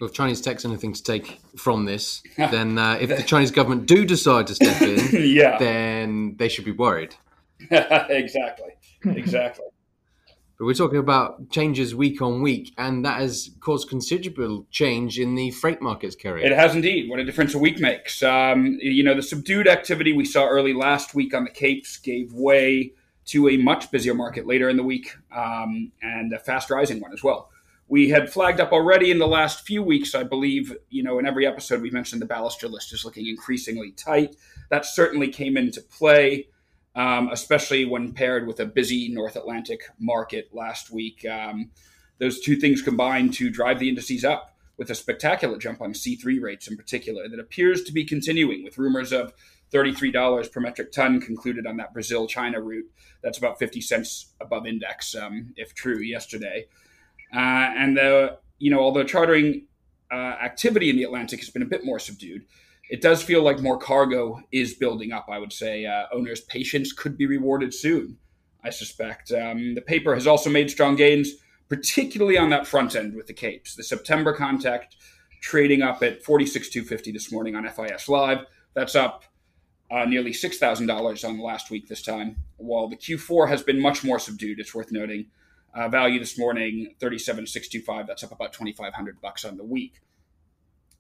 Well, 0.02 0.10
if 0.10 0.16
Chinese 0.16 0.42
tech's 0.42 0.66
anything 0.66 0.94
to 0.94 1.04
take 1.04 1.40
from 1.58 1.86
this, 1.86 2.24
then 2.38 2.80
uh, 2.80 2.98
if 3.00 3.10
the 3.16 3.22
Chinese 3.22 3.52
government 3.52 3.86
do 3.86 4.04
decide 4.04 4.48
to 4.48 4.56
step 4.56 4.82
in, 4.82 5.10
yeah. 5.36 5.60
then 5.60 6.38
they 6.38 6.50
should 6.50 6.66
be 6.66 6.72
worried. 6.72 7.16
exactly. 7.70 8.72
Exactly. 9.06 9.66
But 10.60 10.66
we're 10.66 10.74
talking 10.74 11.00
about 11.00 11.50
changes 11.50 11.96
week 11.96 12.22
on 12.22 12.42
week, 12.42 12.74
and 12.78 13.06
that 13.06 13.22
has 13.22 13.52
caused 13.62 13.88
considerable 13.90 14.68
change 14.70 15.18
in 15.18 15.36
the 15.36 15.52
freight 15.52 15.82
markets, 15.82 16.16
Kerry. 16.16 16.44
It 16.44 16.52
has 16.52 16.76
indeed. 16.76 17.10
What 17.10 17.20
a 17.20 17.24
difference 17.24 17.56
a 17.56 17.60
week 17.60 17.80
makes. 17.80 18.22
Um, 18.22 18.78
you 18.82 19.04
know, 19.04 19.16
the 19.16 19.24
subdued 19.24 19.70
activity 19.70 20.12
we 20.12 20.26
saw 20.26 20.48
early 20.48 20.74
last 20.74 21.16
week 21.16 21.34
on 21.34 21.46
the 21.46 21.50
Capes 21.50 21.98
gave 21.98 22.34
way 22.34 22.92
to 23.28 23.48
a 23.48 23.56
much 23.56 23.90
busier 23.90 24.14
market 24.14 24.46
later 24.46 24.68
in 24.68 24.76
the 24.76 24.84
week 24.84 25.16
um, 25.34 25.94
and 26.02 26.34
a 26.34 26.40
fast 26.40 26.70
rising 26.70 27.00
one 27.00 27.14
as 27.14 27.24
well 27.24 27.50
we 27.90 28.10
had 28.10 28.32
flagged 28.32 28.62
up 28.62 28.72
already 28.72 29.10
in 29.10 29.18
the 29.18 29.28
last 29.28 29.66
few 29.66 29.82
weeks, 29.82 30.14
I 30.14 30.24
believe, 30.24 30.76
you 30.90 31.02
know, 31.02 31.18
in 31.18 31.26
every 31.26 31.46
episode 31.48 31.82
we 31.82 31.90
mentioned 31.90 32.22
the 32.22 32.28
ballaster 32.28 32.70
list 32.70 32.94
is 32.94 33.04
looking 33.04 33.28
increasingly 33.28 33.92
tight. 33.92 34.36
That 34.70 34.86
certainly 34.86 35.28
came 35.28 35.58
into 35.58 35.82
play, 35.82 36.48
um, 36.96 37.30
especially 37.32 37.86
when 37.86 38.14
paired 38.14 38.48
with 38.48 38.60
a 38.60 38.66
busy 38.66 39.10
North 39.10 39.36
Atlantic 39.36 39.82
market 40.00 40.50
last 40.54 40.92
week. 40.92 41.26
Um, 41.26 41.72
those 42.20 42.42
two 42.42 42.56
things 42.56 42.82
combined 42.82 43.34
to 43.36 43.50
drive 43.50 43.80
the 43.80 43.90
indices 43.90 44.26
up 44.26 44.56
with 44.78 44.90
a 44.90 44.96
spectacular 44.96 45.58
jump 45.58 45.82
on 45.82 45.94
C3 45.94 46.42
rates 46.42 46.68
in 46.68 46.78
particular 46.78 47.28
that 47.28 47.40
appears 47.40 47.84
to 47.84 47.94
be 47.94 48.06
continuing 48.06 48.64
with 48.64 48.78
rumors 48.78 49.12
of 49.12 49.34
$33 49.72 50.52
per 50.52 50.60
metric 50.60 50.92
ton 50.92 51.22
concluded 51.22 51.68
on 51.68 51.78
that 51.78 51.94
Brazil 51.94 52.28
China 52.28 52.62
route. 52.62 52.90
That's 53.22 53.38
about 53.38 53.60
50 53.60 53.82
cents 53.82 54.34
above 54.42 54.66
index, 54.66 55.16
um, 55.16 55.54
if 55.58 55.74
true, 55.74 56.00
yesterday. 56.00 56.68
Uh, 57.34 57.38
and 57.78 57.96
the 57.96 58.40
you 58.58 58.72
know 58.72 58.80
although 58.80 59.04
chartering 59.04 59.68
uh, 60.12 60.16
activity 60.16 60.90
in 60.90 60.96
the 60.96 61.04
Atlantic 61.04 61.40
has 61.40 61.50
been 61.50 61.62
a 61.62 61.68
bit 61.68 61.86
more 61.86 62.00
subdued, 62.00 62.46
it 62.90 63.02
does 63.02 63.22
feel 63.22 63.44
like 63.44 63.60
more 63.60 63.78
cargo 63.78 64.42
is 64.52 64.74
building 64.74 65.12
up. 65.12 65.28
I 65.30 65.40
would 65.40 65.54
say 65.54 65.86
uh, 65.86 66.06
owners' 66.14 66.42
patience 66.42 66.92
could 66.92 67.18
be 67.18 67.26
rewarded 67.26 67.74
soon. 67.74 68.18
I 68.64 68.72
suspect 68.72 69.32
um, 69.32 69.76
the 69.76 69.82
paper 69.82 70.14
has 70.14 70.28
also 70.28 70.50
made 70.50 70.70
strong 70.70 70.96
gains, 70.96 71.34
particularly 71.70 72.38
on 72.38 72.50
that 72.50 72.68
front 72.68 72.96
end 72.96 73.16
with 73.16 73.28
the 73.28 73.34
capes. 73.34 73.76
The 73.76 73.84
September 73.84 74.34
contact 74.34 74.98
trading 75.42 75.82
up 75.82 76.04
at 76.04 76.24
forty 76.24 76.46
six 76.46 76.70
two 76.70 76.84
fifty 76.84 77.12
this 77.12 77.32
morning 77.32 77.56
on 77.56 77.68
FIS 77.70 78.10
Live. 78.10 78.46
That's 78.74 78.96
up 78.96 79.24
uh, 79.92 80.06
nearly 80.06 80.32
$6,000 80.32 81.28
on 81.28 81.38
the 81.38 81.44
last 81.44 81.72
week 81.72 81.88
this 81.88 82.02
time, 82.02 82.38
while 82.58 82.88
the 82.88 82.96
Q4 82.96 83.50
has 83.50 83.64
been 83.64 83.82
much 83.82 84.04
more 84.04 84.20
subdued, 84.20 84.60
it's 84.60 84.76
worth 84.76 84.92
noting. 84.92 85.28
Uh, 85.74 85.88
value 85.88 86.20
this 86.20 86.38
morning, 86.38 86.96
37,625. 87.00 88.08
That's 88.08 88.24
up 88.24 88.32
about 88.32 88.54
2,500 88.54 89.22
bucks 89.22 89.46
on 89.46 89.58
the 89.58 89.64
week. 89.64 90.02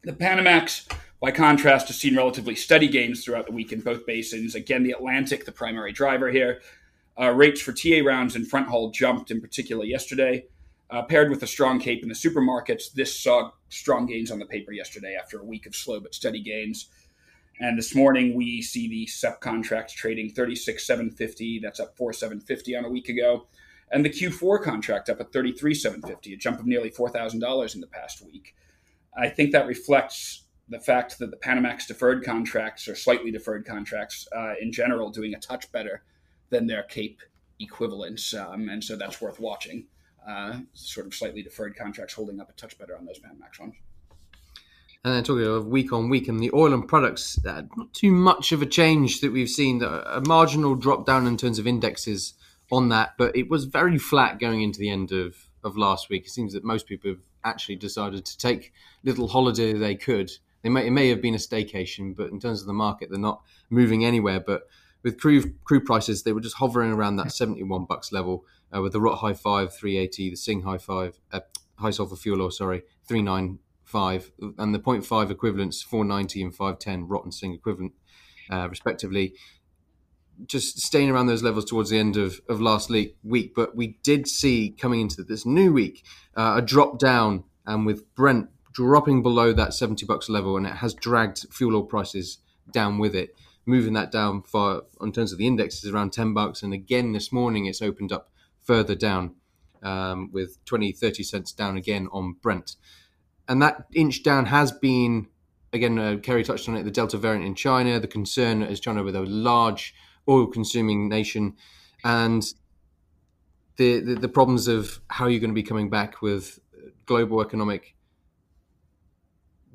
The 0.01 0.13
Panamax, 0.13 0.89
by 1.20 1.32
contrast, 1.32 1.88
has 1.88 2.00
seen 2.00 2.15
relatively 2.15 2.56
steady 2.56 2.88
gains 2.88 3.22
throughout 3.24 3.48
the 3.48 3.51
week 3.51 3.74
in 3.74 3.82
both 3.82 4.06
basins. 4.06 4.56
Again, 4.56 4.84
the 4.84 4.91
Atlantic, 4.91 5.44
the 5.44 5.51
primary 5.51 5.91
driver 5.91 6.32
here. 6.32 6.62
Uh, 7.20 7.32
rates 7.32 7.60
for 7.60 7.74
TA 7.74 8.00
rounds 8.06 8.38
and 8.38 8.48
front 8.48 8.70
haul 8.70 8.91
jumped 8.91 9.29
in 9.29 9.41
particular 9.41 9.84
yesterday. 9.84 10.46
Uh, 10.89 11.01
paired 11.01 11.29
with 11.29 11.44
a 11.44 11.48
strong 11.48 11.79
cape 11.79 12.01
in 12.01 12.08
the 12.08 12.15
Supramax, 12.15 12.94
this 12.94 13.20
saw 13.20 13.51
strong 13.68 14.06
gains 14.06 14.32
on 14.32 14.39
the 14.39 14.46
paper 14.46 14.72
yesterday 14.72 15.18
after 15.22 15.39
a 15.39 15.44
week 15.44 15.65
of 15.65 15.75
slow 15.75 16.00
but 16.00 16.15
steady 16.15 16.41
gains. 16.41 16.88
And 17.60 17.77
this 17.77 17.94
morning 17.94 18.36
we 18.36 18.62
see 18.62 18.88
the 18.88 19.06
SEP 19.06 19.41
contract 19.41 19.94
trading 19.94 20.29
36,750. 20.29 21.60
That's 21.60 21.82
up 21.82 21.98
4,750 21.98 22.77
on 22.77 22.86
a 22.86 22.89
week 22.89 23.10
ago. 23.10 23.48
And 23.91 24.06
the 24.06 24.10
Q4 24.10 24.63
contract 24.63 25.10
up 25.10 25.20
at 25.20 25.34
33,750, 25.34 26.34
a 26.34 26.38
jump 26.38 26.62
of 26.62 26.68
nearly 26.68 26.89
$4,000 26.89 27.75
in 27.75 27.82
the 27.82 27.88
past 27.88 28.22
week. 28.22 28.56
I 29.18 29.30
think 29.30 29.51
that 29.51 29.68
reflects 29.68 30.46
the 30.70 30.80
fact 30.80 31.18
that 31.20 31.32
the 31.32 31.38
Panamax 31.38 31.88
deferred 31.88 32.24
contracts 32.24 32.88
or 32.88 32.96
slightly 32.96 33.32
deferred 33.32 33.66
contracts 33.66 34.28
uh, 34.36 34.54
in 34.62 34.72
general 34.72 35.10
doing 35.10 35.34
a 35.34 35.39
touch 35.39 35.72
better 35.72 36.04
than 36.50 36.68
their 36.68 36.84
Cape 36.84 37.20
equivalents. 37.60 38.34
Um, 38.34 38.70
and 38.70 38.84
so 38.84 38.96
that's 38.96 39.20
worth 39.20 39.39
watching 39.39 39.88
uh, 40.28 40.60
sort 40.74 41.08
of 41.08 41.13
slightly 41.13 41.42
deferred 41.42 41.75
contracts 41.75 42.13
holding 42.13 42.39
up 42.39 42.50
a 42.50 42.54
touch 42.54 42.78
better 42.78 42.96
on 42.98 43.06
those 43.06 43.20
Panamax 43.20 43.60
ones. 43.60 43.75
And 45.04 45.13
then 45.13 45.24
talking 45.24 45.46
of 45.46 45.68
week 45.68 45.94
on 45.94 46.10
week 46.10 46.28
and 46.28 46.39
the 46.39 46.51
oil 46.54 46.74
and 46.74 46.86
products, 46.86 47.39
uh, 47.46 47.63
not 47.78 47.94
too 47.94 48.12
much 48.12 48.51
of 48.51 48.62
a 48.62 48.66
change 48.66 49.22
that 49.22 49.32
we've 49.32 49.50
seen. 49.50 49.82
A 49.82 50.22
marginal 50.25 50.75
drop 50.75 51.06
down 51.06 51.25
in 51.25 51.38
terms 51.38 51.58
of 51.58 51.66
indexes 51.66 52.34
on 52.70 52.89
that, 52.89 53.13
but 53.18 53.36
it 53.36 53.50
was 53.50 53.63
very 53.63 53.98
flat 53.98 54.39
going 54.39 54.62
into 54.62 54.78
the 54.78 54.89
end 54.89 55.12
of, 55.12 55.49
of 55.63 55.78
last 55.78 56.10
week. 56.10 56.25
It 56.25 56.32
seems 56.32 56.54
that 56.54 56.63
most 56.63 56.88
people 56.88 57.12
have 57.12 57.22
actually 57.44 57.75
decided 57.75 58.25
to 58.25 58.38
take 58.38 58.74
little 59.04 59.28
holiday 59.28 59.74
they 59.74 59.96
could. 59.96 60.32
They 60.62 60.70
may, 60.70 60.88
it 60.88 60.92
may 60.92 61.10
have 61.10 61.22
been 61.22 61.36
a 61.36 61.38
staycation, 61.38 62.16
but 62.16 62.30
in 62.32 62.39
terms 62.39 62.62
of 62.62 62.68
the 62.68 62.74
market, 62.74 63.10
they're 63.10 63.20
not 63.20 63.42
moving 63.70 64.04
anywhere. 64.04 64.39
But 64.39 64.68
with 65.04 65.20
crude 65.20 65.63
crude 65.63 65.86
prices, 65.86 66.24
they 66.24 66.34
were 66.34 66.42
just 66.42 66.58
hovering 66.58 66.92
around 66.92 67.16
that 67.18 67.32
71 67.32 67.86
bucks 67.86 68.12
level 68.12 68.46
uh, 68.75 68.82
with 68.82 68.94
the 68.94 69.01
ROT 69.01 69.20
High 69.20 69.34
5 69.34 69.74
380, 69.74 70.30
the 70.32 70.36
Sing 70.36 70.63
High 70.63 70.78
5 70.78 71.20
uh, 71.32 71.39
high 71.75 71.92
sulfur 71.92 72.16
fuel 72.16 72.42
oil, 72.42 72.51
sorry, 72.51 72.84
395, 73.08 74.32
and 74.58 74.75
the 74.75 74.80
0.5 74.80 75.32
equivalents 75.32 75.82
490 75.82 76.44
and 76.44 76.56
510 76.56 77.08
ROT 77.08 77.24
and 77.24 77.34
Sing 77.34 77.54
equivalent, 77.54 77.94
uh, 78.50 78.68
respectively. 78.70 79.34
Just 80.46 80.79
staying 80.79 81.10
around 81.10 81.27
those 81.27 81.43
levels 81.43 81.65
towards 81.65 81.89
the 81.89 81.98
end 81.98 82.15
of, 82.15 82.39
of 82.48 82.62
last 82.62 82.89
week, 82.89 83.53
but 83.55 83.75
we 83.75 83.98
did 84.03 84.27
see 84.27 84.69
coming 84.72 85.01
into 85.01 85.24
this 85.24 85.46
new 85.46 85.74
week 85.74 86.05
uh, 86.36 86.55
a 86.58 86.62
drop 86.62 86.98
down, 86.98 87.43
and 87.65 87.86
with 87.86 88.13
Brent 88.15 88.50
dropping 88.72 89.22
below 89.22 89.51
that 89.51 89.74
70 89.74 90.05
bucks 90.05 90.29
level, 90.29 90.55
and 90.55 90.65
it 90.65 90.75
has 90.75 90.93
dragged 90.93 91.46
fuel 91.51 91.75
oil 91.75 91.84
prices 91.84 92.38
down 92.72 92.98
with 92.98 93.15
it. 93.15 93.36
Moving 93.65 93.93
that 93.93 94.12
down 94.12 94.41
for 94.43 94.84
in 95.01 95.12
terms 95.12 95.31
of 95.31 95.38
the 95.38 95.48
index 95.48 95.84
is 95.84 95.91
around 95.91 96.12
10 96.13 96.34
bucks 96.34 96.63
and 96.63 96.74
again 96.74 97.12
this 97.12 97.31
morning 97.31 97.65
it's 97.65 97.81
opened 97.81 98.12
up 98.12 98.31
further 98.62 98.96
down 98.96 99.36
um, 99.84 100.31
with 100.31 100.63
20 100.65 100.91
30 100.91 101.24
cents 101.24 101.51
down 101.51 101.77
again 101.77 102.08
on 102.12 102.36
brent. 102.41 102.77
And 103.48 103.62
that 103.62 103.86
inch 103.93 104.24
down 104.24 104.46
has 104.48 104.72
been 104.72 105.27
again 105.72 106.00
uh, 106.00 106.17
kerry 106.24 106.43
touched 106.43 106.67
on 106.67 106.77
it 106.77 106.84
the 106.84 106.91
delta 106.91 107.17
variant 107.17 107.46
in 107.46 107.53
china 107.53 108.00
the 108.00 108.08
concern 108.08 108.63
is 108.63 108.79
china 108.79 109.03
with 109.03 109.15
a 109.15 109.22
large 109.22 109.93
oil 110.29 110.48
consuming 110.48 111.09
nation 111.09 111.55
and 112.03 112.53
the, 113.77 114.00
the, 114.00 114.15
the 114.15 114.29
problems 114.29 114.67
of 114.67 115.01
how 115.07 115.27
you're 115.27 115.39
going 115.39 115.50
to 115.50 115.55
be 115.55 115.63
coming 115.63 115.89
back 115.89 116.21
with 116.21 116.59
global 117.05 117.41
economic 117.41 117.95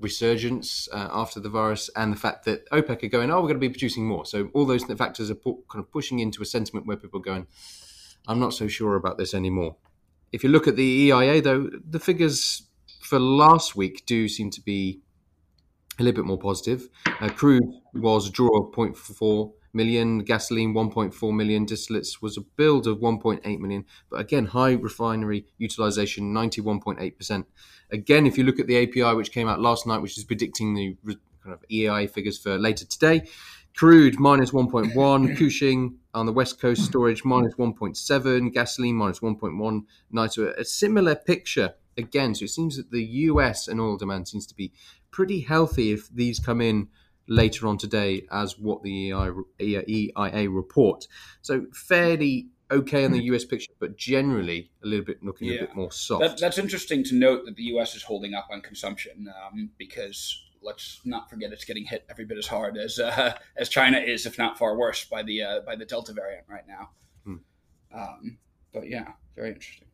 resurgence 0.00 0.88
uh, 0.92 1.08
after 1.11 1.40
the 1.40 1.49
virus 1.49 1.90
and 1.96 2.12
the 2.12 2.16
fact 2.16 2.44
that 2.44 2.68
OPEC 2.70 3.04
are 3.04 3.08
going, 3.08 3.30
oh, 3.30 3.37
we're 3.37 3.49
going 3.49 3.54
to 3.54 3.61
be 3.61 3.68
producing 3.68 4.06
more. 4.06 4.26
So 4.26 4.50
all 4.52 4.66
those 4.66 4.84
factors 4.84 5.30
are 5.30 5.34
kind 5.34 5.58
of 5.76 5.90
pushing 5.90 6.18
into 6.18 6.42
a 6.42 6.44
sentiment 6.46 6.87
where 6.87 6.96
people 6.96 7.20
are 7.20 7.23
going, 7.23 7.46
I'm 8.28 8.38
not 8.38 8.54
so 8.54 8.68
sure 8.68 8.96
about 8.96 9.18
this 9.18 9.34
anymore. 9.34 9.76
If 10.32 10.42
you 10.42 10.50
look 10.50 10.66
at 10.68 10.76
the 10.76 10.82
EIA, 10.82 11.40
though, 11.42 11.70
the 11.88 12.00
figures 12.00 12.62
for 13.00 13.18
last 13.18 13.76
week 13.76 14.04
do 14.06 14.28
seem 14.28 14.50
to 14.50 14.61
be 14.61 15.00
a 15.99 16.02
little 16.02 16.23
bit 16.23 16.26
more 16.26 16.38
positive. 16.38 16.88
Uh, 17.20 17.28
crude 17.28 17.62
was 17.94 18.28
a 18.28 18.32
draw 18.32 18.49
of 18.58 18.73
0.4 18.73 19.52
million, 19.75 20.21
gasoline 20.21 20.73
1.4 20.73 21.35
million, 21.35 21.66
distillates 21.66 22.23
was 22.23 22.37
a 22.37 22.40
build 22.40 22.87
of 22.87 22.99
1.8 22.99 23.59
million, 23.59 23.85
but 24.11 24.21
again, 24.21 24.47
high 24.47 24.73
refinery 24.73 25.47
utilization, 25.59 26.33
91.8%. 26.33 27.45
Again, 27.90 28.26
if 28.26 28.38
you 28.38 28.45
look 28.45 28.59
at 28.59 28.66
the 28.66 28.83
API, 28.83 29.14
which 29.14 29.33
came 29.33 29.49
out 29.49 29.61
last 29.61 29.87
night, 29.87 30.00
which 30.02 30.16
is 30.19 30.25
predicting 30.25 30.75
the 30.75 30.97
kind 31.43 31.54
of 31.54 31.64
EAI 31.71 32.11
figures 32.11 32.38
for 32.38 32.59
later 32.59 32.87
today, 32.87 33.26
crude 33.76 34.19
minus 34.19 34.50
1.1, 34.50 35.37
Cushing 35.38 35.99
on 36.14 36.26
the 36.26 36.33
west 36.33 36.61
coast 36.61 36.85
storage 36.85 37.25
minus 37.25 37.54
1.7, 37.54 38.52
gasoline 38.52 38.97
minus 38.97 39.21
1.1, 39.21 39.83
nitro, 40.11 40.54
a 40.57 40.64
similar 40.64 41.14
picture 41.14 41.75
again. 41.97 42.35
So 42.35 42.45
it 42.45 42.50
seems 42.50 42.76
that 42.76 42.90
the 42.90 43.04
US 43.04 43.69
and 43.69 43.81
oil 43.81 43.97
demand 43.97 44.28
seems 44.28 44.47
to 44.47 44.54
be 44.54 44.73
pretty 45.11 45.40
healthy 45.40 45.93
if 45.93 46.09
these 46.09 46.38
come 46.38 46.61
in 46.61 46.88
later 47.26 47.66
on 47.66 47.78
today 47.78 48.26
as 48.31 48.59
what 48.59 48.83
the 48.83 49.12
EIA 49.61 50.50
report. 50.50 51.07
So 51.43 51.66
fairly 51.73 52.49
okay 52.71 53.04
in 53.04 53.12
the 53.12 53.23
US 53.25 53.45
picture, 53.45 53.73
but 53.78 53.97
generally 53.97 54.71
a 54.83 54.87
little 54.87 55.04
bit 55.04 55.23
looking 55.23 55.49
yeah. 55.49 55.57
a 55.57 55.61
bit 55.61 55.75
more 55.75 55.93
soft. 55.93 56.23
That, 56.23 56.38
that's 56.38 56.59
interesting 56.59 57.04
to 57.04 57.14
note 57.14 57.45
that 57.47 57.57
the 57.57 57.64
US 57.75 57.95
is 57.95 58.02
holding 58.02 58.35
up 58.35 58.49
on 58.50 58.61
consumption 58.61 59.28
um, 59.47 59.71
because 59.78 60.45
let's 60.62 61.00
not 61.04 61.28
forget 61.28 61.52
it's 61.52 61.64
getting 61.64 61.85
hit 61.85 62.04
every 62.11 62.25
bit 62.25 62.38
as 62.38 62.47
hard 62.47 62.76
as 62.76 62.99
uh, 62.99 63.35
as 63.57 63.69
China 63.69 63.99
is, 63.99 64.26
if 64.26 64.38
not 64.38 64.59
far 64.59 64.76
worse, 64.76 65.04
by 65.04 65.23
the 65.23 65.43
uh, 65.43 65.61
by 65.61 65.76
the 65.76 65.85
Delta 65.85 66.12
variant 66.12 66.47
right 66.49 66.66
now. 66.66 66.90
Hmm. 67.25 67.37
Um, 67.95 68.38
but 68.73 68.88
yeah, 68.88 69.12
very 69.37 69.50
interesting. 69.50 69.88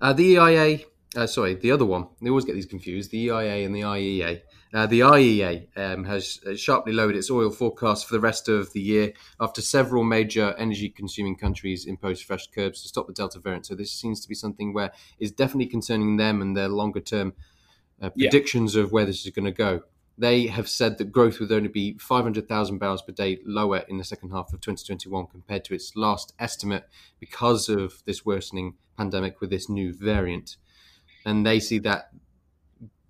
Uh, 0.00 0.12
the 0.12 0.36
EIA, 0.36 0.80
uh, 1.16 1.26
sorry, 1.26 1.54
the 1.54 1.70
other 1.70 1.84
one. 1.84 2.08
They 2.20 2.30
always 2.30 2.44
get 2.44 2.54
these 2.54 2.66
confused. 2.66 3.10
The 3.10 3.26
EIA 3.26 3.66
and 3.66 3.74
the 3.74 3.80
IEA. 3.80 4.42
Uh, 4.74 4.86
the 4.86 5.00
IEA 5.00 5.66
um, 5.76 6.04
has 6.04 6.40
sharply 6.56 6.94
lowered 6.94 7.14
its 7.14 7.30
oil 7.30 7.50
forecast 7.50 8.06
for 8.06 8.14
the 8.14 8.20
rest 8.20 8.48
of 8.48 8.72
the 8.72 8.80
year 8.80 9.12
after 9.38 9.60
several 9.60 10.02
major 10.02 10.54
energy 10.56 10.88
consuming 10.88 11.36
countries 11.36 11.84
imposed 11.84 12.24
fresh 12.24 12.46
curbs 12.46 12.80
to 12.80 12.88
stop 12.88 13.06
the 13.06 13.12
Delta 13.12 13.38
variant. 13.38 13.66
So, 13.66 13.74
this 13.74 13.92
seems 13.92 14.20
to 14.22 14.28
be 14.28 14.34
something 14.34 14.72
where 14.72 14.92
is 15.18 15.30
definitely 15.30 15.66
concerning 15.66 16.16
them 16.16 16.40
and 16.40 16.56
their 16.56 16.68
longer 16.68 17.00
term 17.00 17.34
uh, 18.00 18.10
predictions 18.10 18.74
yeah. 18.74 18.82
of 18.82 18.92
where 18.92 19.04
this 19.04 19.26
is 19.26 19.30
going 19.30 19.44
to 19.44 19.52
go. 19.52 19.82
They 20.16 20.46
have 20.46 20.68
said 20.68 20.98
that 20.98 21.12
growth 21.12 21.40
would 21.40 21.52
only 21.52 21.68
be 21.68 21.96
500,000 21.98 22.78
barrels 22.78 23.02
per 23.02 23.12
day 23.12 23.40
lower 23.44 23.78
in 23.88 23.98
the 23.98 24.04
second 24.04 24.30
half 24.30 24.52
of 24.52 24.60
2021 24.60 25.26
compared 25.26 25.64
to 25.66 25.74
its 25.74 25.96
last 25.96 26.32
estimate 26.38 26.88
because 27.18 27.68
of 27.68 28.02
this 28.04 28.24
worsening 28.24 28.74
pandemic 28.96 29.40
with 29.40 29.50
this 29.50 29.68
new 29.68 29.92
variant. 29.92 30.56
And 31.24 31.46
they 31.46 31.60
see 31.60 31.78
that 31.80 32.10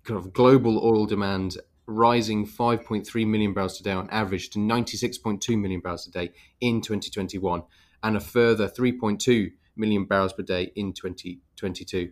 kind 0.03 0.17
of 0.17 0.33
global 0.33 0.79
oil 0.83 1.05
demand 1.05 1.57
rising 1.85 2.45
5.3 2.45 3.27
million 3.27 3.53
barrels 3.53 3.79
a 3.79 3.83
day 3.83 3.91
on 3.91 4.09
average 4.09 4.49
to 4.51 4.59
96.2 4.59 5.59
million 5.59 5.81
barrels 5.81 6.07
a 6.07 6.11
day 6.11 6.31
in 6.61 6.81
2021 6.81 7.63
and 8.03 8.17
a 8.17 8.19
further 8.19 8.67
3.2 8.67 9.51
million 9.75 10.05
barrels 10.05 10.33
per 10.33 10.43
day 10.43 10.71
in 10.75 10.93
2022. 10.93 12.11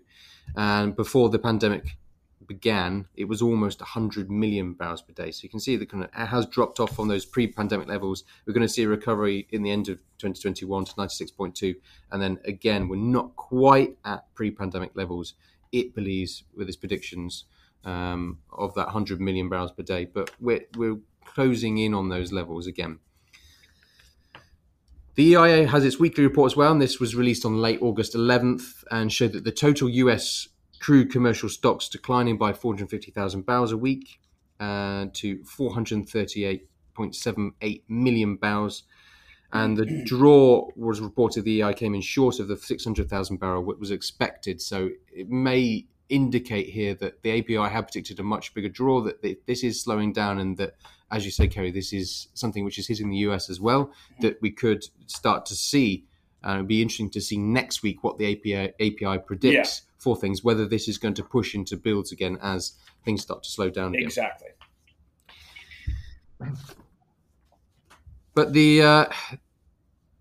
And 0.55 0.95
before 0.95 1.29
the 1.29 1.39
pandemic 1.39 1.97
began, 2.47 3.07
it 3.15 3.25
was 3.25 3.41
almost 3.41 3.79
100 3.79 4.29
million 4.29 4.73
barrels 4.73 5.01
per 5.01 5.13
day. 5.13 5.31
So 5.31 5.43
you 5.43 5.49
can 5.49 5.59
see 5.59 5.75
that 5.77 5.89
kind 5.89 6.03
of 6.03 6.09
it 6.09 6.25
has 6.27 6.45
dropped 6.47 6.79
off 6.79 6.95
from 6.95 7.07
those 7.07 7.25
pre-pandemic 7.25 7.87
levels. 7.87 8.23
We're 8.45 8.53
going 8.53 8.67
to 8.67 8.73
see 8.73 8.83
a 8.83 8.89
recovery 8.89 9.47
in 9.51 9.63
the 9.63 9.71
end 9.71 9.87
of 9.89 9.99
2021 10.17 10.85
to 10.85 10.93
96.2, 10.93 11.75
and 12.11 12.21
then 12.21 12.39
again, 12.45 12.89
we're 12.89 12.97
not 12.97 13.35
quite 13.35 13.97
at 14.03 14.33
pre-pandemic 14.35 14.91
levels. 14.95 15.35
It 15.71 15.95
believes 15.95 16.43
with 16.55 16.67
its 16.67 16.75
predictions 16.75 17.45
um, 17.85 18.39
of 18.51 18.73
that 18.75 18.87
100 18.87 19.19
million 19.19 19.49
barrels 19.49 19.71
per 19.71 19.83
day, 19.83 20.05
but 20.05 20.31
we're, 20.39 20.65
we're 20.75 20.99
closing 21.25 21.77
in 21.77 21.93
on 21.93 22.07
those 22.09 22.31
levels 22.31 22.65
again. 22.67 22.99
The 25.15 25.33
EIA 25.33 25.67
has 25.67 25.83
its 25.83 25.99
weekly 25.99 26.23
report 26.23 26.53
as 26.53 26.55
well, 26.55 26.71
and 26.71 26.81
this 26.81 26.97
was 26.99 27.15
released 27.15 27.45
on 27.45 27.61
late 27.61 27.81
August 27.81 28.13
11th 28.13 28.85
and 28.91 29.11
showed 29.11 29.33
that 29.33 29.43
the 29.43 29.51
total 29.51 29.89
US 29.89 30.47
crude 30.79 31.11
commercial 31.11 31.49
stocks 31.49 31.89
declining 31.89 32.37
by 32.37 32.53
450,000 32.53 33.45
barrels 33.45 33.73
a 33.73 33.77
week 33.77 34.21
uh, 34.59 35.05
to 35.13 35.37
438.78 35.39 37.81
million 37.87 38.35
barrels. 38.37 38.83
And 39.53 39.75
the 39.75 40.05
draw 40.05 40.69
was 40.77 41.01
reported 41.01 41.43
the 41.43 41.59
EIA 41.59 41.73
came 41.73 41.93
in 41.93 41.99
short 41.99 42.39
of 42.39 42.47
the 42.47 42.55
600,000 42.55 43.37
barrel 43.37 43.63
what 43.63 43.79
was 43.79 43.91
expected. 43.91 44.61
So 44.61 44.91
it 45.11 45.29
may 45.29 45.87
indicate 46.11 46.69
here 46.69 46.93
that 46.95 47.23
the 47.23 47.39
API 47.39 47.73
had 47.73 47.87
predicted 47.87 48.19
a 48.19 48.23
much 48.23 48.53
bigger 48.53 48.69
draw, 48.69 49.01
that 49.01 49.45
this 49.47 49.63
is 49.63 49.81
slowing 49.81 50.13
down, 50.13 50.39
and 50.39 50.57
that, 50.57 50.75
as 51.09 51.25
you 51.25 51.31
say, 51.31 51.47
Kerry, 51.47 51.71
this 51.71 51.93
is 51.93 52.27
something 52.33 52.63
which 52.65 52.77
is 52.77 52.87
hitting 52.87 53.09
the 53.09 53.17
US 53.27 53.49
as 53.49 53.59
well, 53.59 53.91
that 54.19 54.41
we 54.41 54.51
could 54.51 54.83
start 55.07 55.45
to 55.47 55.55
see 55.55 56.05
And 56.43 56.55
it'd 56.55 56.67
be 56.67 56.81
interesting 56.81 57.09
to 57.11 57.21
see 57.21 57.37
next 57.37 57.83
week 57.83 58.03
what 58.03 58.17
the 58.17 58.31
API, 58.33 58.73
API 58.79 59.19
predicts 59.19 59.81
yeah. 59.83 59.91
for 59.99 60.15
things, 60.15 60.43
whether 60.43 60.67
this 60.67 60.87
is 60.87 60.97
going 60.97 61.13
to 61.15 61.23
push 61.23 61.53
into 61.53 61.77
builds 61.77 62.11
again 62.11 62.37
as 62.41 62.73
things 63.05 63.21
start 63.21 63.43
to 63.43 63.49
slow 63.49 63.69
down 63.69 63.93
again. 63.93 64.07
Exactly. 64.07 64.49
But 68.33 68.53
the 68.53 68.81
uh, 68.81 69.05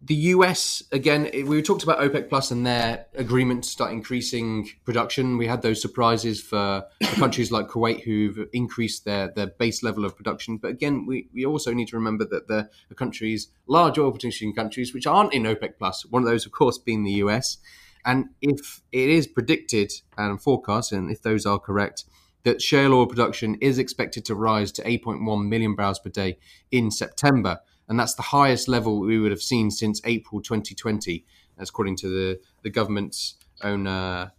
the 0.02 0.14
US 0.14 0.82
again, 0.92 1.30
we 1.46 1.60
talked 1.60 1.82
about 1.82 2.00
OPEC 2.00 2.30
Plus 2.30 2.50
and 2.50 2.66
their 2.66 3.06
agreement 3.14 3.64
to 3.64 3.70
start 3.70 3.92
increasing 3.92 4.70
production. 4.84 5.36
We 5.36 5.46
had 5.46 5.60
those 5.60 5.82
surprises 5.82 6.40
for 6.40 6.86
countries 7.02 7.52
like 7.52 7.68
Kuwait 7.68 8.02
who've 8.02 8.48
increased 8.52 9.04
their, 9.04 9.28
their 9.28 9.48
base 9.48 9.82
level 9.82 10.06
of 10.06 10.16
production. 10.16 10.56
But 10.56 10.70
again, 10.70 11.04
we, 11.06 11.28
we 11.34 11.44
also 11.44 11.74
need 11.74 11.88
to 11.88 11.96
remember 11.96 12.24
that 12.26 12.48
the, 12.48 12.70
the 12.88 12.94
countries, 12.94 13.48
large 13.66 13.98
oil 13.98 14.10
producing 14.10 14.54
countries, 14.54 14.94
which 14.94 15.06
aren't 15.06 15.34
in 15.34 15.42
OPEC 15.42 15.76
Plus, 15.78 16.06
one 16.06 16.22
of 16.22 16.28
those, 16.28 16.46
of 16.46 16.52
course, 16.52 16.78
being 16.78 17.04
the 17.04 17.12
US. 17.24 17.58
And 18.04 18.30
if 18.40 18.80
it 18.92 19.10
is 19.10 19.26
predicted 19.26 19.92
and 20.16 20.40
forecast, 20.40 20.92
and 20.92 21.10
if 21.10 21.20
those 21.20 21.44
are 21.44 21.58
correct, 21.58 22.04
that 22.44 22.62
shale 22.62 22.94
oil 22.94 23.06
production 23.06 23.56
is 23.60 23.78
expected 23.78 24.24
to 24.24 24.34
rise 24.34 24.72
to 24.72 24.82
8.1 24.82 25.46
million 25.46 25.74
barrels 25.74 25.98
per 25.98 26.08
day 26.08 26.38
in 26.70 26.90
September 26.90 27.60
and 27.90 27.98
that's 27.98 28.14
the 28.14 28.22
highest 28.22 28.68
level 28.68 29.00
we 29.00 29.18
would 29.18 29.32
have 29.32 29.42
seen 29.42 29.70
since 29.70 30.00
April 30.04 30.40
2020, 30.40 31.24
as 31.58 31.68
according 31.68 31.96
to 31.96 32.08
the 32.08 32.40
the 32.62 32.70
government's 32.70 33.34
own 33.62 33.88
uh, 33.88 34.30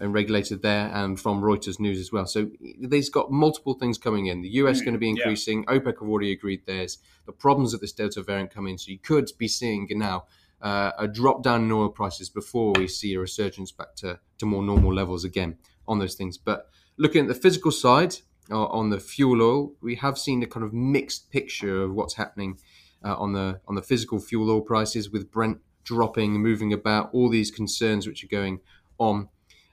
own 0.00 0.10
regulator 0.10 0.56
there, 0.56 0.90
and 0.92 1.18
from 1.18 1.40
Reuters 1.40 1.78
News 1.78 2.00
as 2.00 2.10
well. 2.10 2.26
So 2.26 2.50
they've 2.80 3.10
got 3.12 3.30
multiple 3.30 3.74
things 3.74 3.96
coming 3.96 4.26
in. 4.26 4.42
The 4.42 4.48
US 4.60 4.78
is 4.78 4.82
going 4.82 4.94
to 4.94 4.98
be 4.98 5.08
increasing. 5.08 5.62
Yeah. 5.62 5.76
OPEC 5.78 6.00
have 6.00 6.08
already 6.08 6.32
agreed 6.32 6.66
theirs. 6.66 6.98
The 7.26 7.32
problems 7.32 7.72
of 7.72 7.80
this 7.80 7.92
Delta 7.92 8.22
variant 8.22 8.52
come 8.52 8.66
in, 8.66 8.76
so 8.76 8.90
you 8.90 8.98
could 8.98 9.30
be 9.38 9.48
seeing 9.48 9.86
now. 9.92 10.26
Uh, 10.60 10.90
a 10.98 11.06
drop 11.06 11.42
down 11.42 11.64
in 11.64 11.70
oil 11.70 11.90
prices 11.90 12.30
before 12.30 12.72
we 12.72 12.88
see 12.88 13.12
a 13.12 13.20
resurgence 13.20 13.70
back 13.70 13.94
to, 13.94 14.18
to 14.38 14.46
more 14.46 14.62
normal 14.62 14.92
levels 14.92 15.22
again 15.22 15.58
on 15.86 15.98
those 15.98 16.14
things. 16.14 16.38
But 16.38 16.70
looking 16.96 17.20
at 17.20 17.28
the 17.28 17.34
physical 17.34 17.70
side, 17.70 18.16
uh, 18.50 18.64
on 18.66 18.90
the 18.90 18.98
fuel 18.98 19.42
oil, 19.42 19.74
we 19.80 19.96
have 19.96 20.16
seen 20.18 20.42
a 20.42 20.46
kind 20.46 20.64
of 20.64 20.72
mixed 20.72 21.30
picture 21.30 21.82
of 21.82 21.94
what's 21.94 22.14
happening 22.14 22.58
uh, 23.04 23.16
on 23.16 23.32
the 23.32 23.60
on 23.66 23.74
the 23.74 23.82
physical 23.82 24.18
fuel 24.18 24.50
oil 24.50 24.60
prices, 24.60 25.10
with 25.10 25.30
Brent 25.30 25.58
dropping, 25.84 26.32
moving 26.42 26.72
about, 26.72 27.10
all 27.12 27.28
these 27.28 27.50
concerns 27.50 28.06
which 28.06 28.24
are 28.24 28.28
going 28.28 28.60
on. 28.98 29.28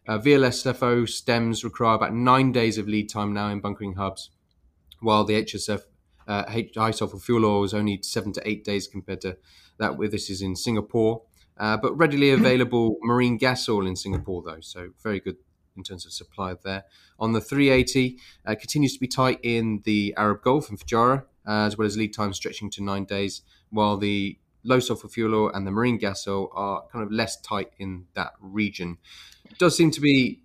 Uh, 0.08 0.20
VLSFO 0.20 1.08
stems 1.08 1.64
require 1.64 1.96
about 1.96 2.14
nine 2.14 2.52
days 2.52 2.78
of 2.78 2.88
lead 2.88 3.10
time 3.10 3.34
now 3.34 3.50
in 3.50 3.62
bunkering 3.62 3.94
hubs, 3.94 4.30
while 5.00 5.24
the 5.24 5.42
HSF 5.42 5.84
uh, 6.28 6.44
high 6.76 6.92
sulfur 6.92 7.18
fuel 7.18 7.46
oil 7.46 7.64
is 7.64 7.74
only 7.74 8.00
seven 8.02 8.32
to 8.34 8.48
eight 8.48 8.64
days 8.64 8.88
compared 8.88 9.22
to 9.22 9.38
that. 9.78 9.98
Where 9.98 10.08
this 10.08 10.30
is 10.30 10.42
in 10.42 10.56
Singapore, 10.56 11.24
uh, 11.58 11.78
but 11.78 11.98
readily 11.98 12.30
available 12.32 12.98
marine 13.02 13.38
gas 13.38 13.68
oil 13.68 13.88
in 13.88 13.96
Singapore 13.96 14.44
though, 14.44 14.62
so 14.62 14.90
very 15.02 15.20
good 15.20 15.38
in 15.76 15.84
terms 15.84 16.06
of 16.06 16.14
supply 16.14 16.54
there. 16.64 16.84
On 17.20 17.34
the 17.34 17.42
380, 17.42 18.18
uh, 18.46 18.56
continues 18.56 18.94
to 18.94 19.00
be 19.00 19.08
tight 19.08 19.40
in 19.42 19.82
the 19.86 20.14
Arab 20.18 20.44
Gulf 20.44 20.70
and 20.70 20.80
Fujairah, 20.80 21.24
as 21.46 21.78
well 21.78 21.86
as 21.86 21.98
lead 21.98 22.14
time 22.14 22.34
stretching 22.34 22.70
to 22.72 22.84
nine 22.84 23.06
days, 23.06 23.42
while 23.70 23.98
the 23.98 24.38
low 24.64 24.80
sulfur 24.80 25.08
fuel 25.08 25.36
oil 25.36 25.52
and 25.54 25.68
the 25.68 25.72
marine 25.72 25.98
gas 25.98 26.28
oil 26.28 26.50
are 26.54 26.84
kind 26.92 27.04
of 27.04 27.12
less 27.12 27.40
tight 27.42 27.72
in 27.80 28.06
that 28.14 28.34
region. 28.40 28.98
It 29.50 29.58
does 29.58 29.76
seem 29.76 29.92
to 29.92 30.02
be 30.02 30.42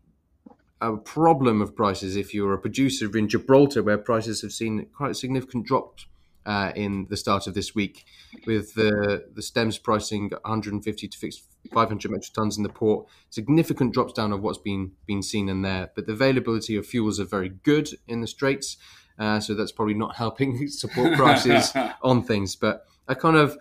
a 0.80 0.96
problem 0.96 1.60
of 1.60 1.74
prices 1.74 2.16
if 2.16 2.34
you're 2.34 2.54
a 2.54 2.58
producer 2.58 3.16
in 3.16 3.28
Gibraltar, 3.28 3.82
where 3.82 3.98
prices 3.98 4.42
have 4.42 4.52
seen 4.52 4.86
quite 4.96 5.12
a 5.12 5.14
significant 5.14 5.66
drop 5.66 5.98
uh, 6.46 6.72
in 6.74 7.06
the 7.10 7.16
start 7.16 7.46
of 7.46 7.54
this 7.54 7.74
week, 7.74 8.06
with 8.46 8.74
the 8.74 9.26
the 9.34 9.42
stems 9.42 9.76
pricing 9.78 10.30
150 10.30 11.08
to 11.08 11.30
500 11.72 12.10
metric 12.10 12.32
tons 12.32 12.56
in 12.56 12.62
the 12.62 12.68
port. 12.68 13.06
Significant 13.28 13.92
drops 13.92 14.12
down 14.12 14.32
of 14.32 14.40
what's 14.40 14.58
been 14.58 14.92
been 15.06 15.22
seen 15.22 15.48
in 15.48 15.62
there, 15.62 15.90
but 15.94 16.06
the 16.06 16.12
availability 16.12 16.76
of 16.76 16.86
fuels 16.86 17.20
are 17.20 17.24
very 17.24 17.50
good 17.50 17.90
in 18.06 18.20
the 18.20 18.26
straits. 18.26 18.76
Uh, 19.18 19.40
so 19.40 19.54
that's 19.54 19.72
probably 19.72 19.94
not 19.94 20.16
helping 20.16 20.68
support 20.68 21.16
prices 21.16 21.72
on 22.02 22.22
things. 22.22 22.56
But 22.56 22.84
a 23.08 23.14
kind 23.14 23.36
of 23.36 23.58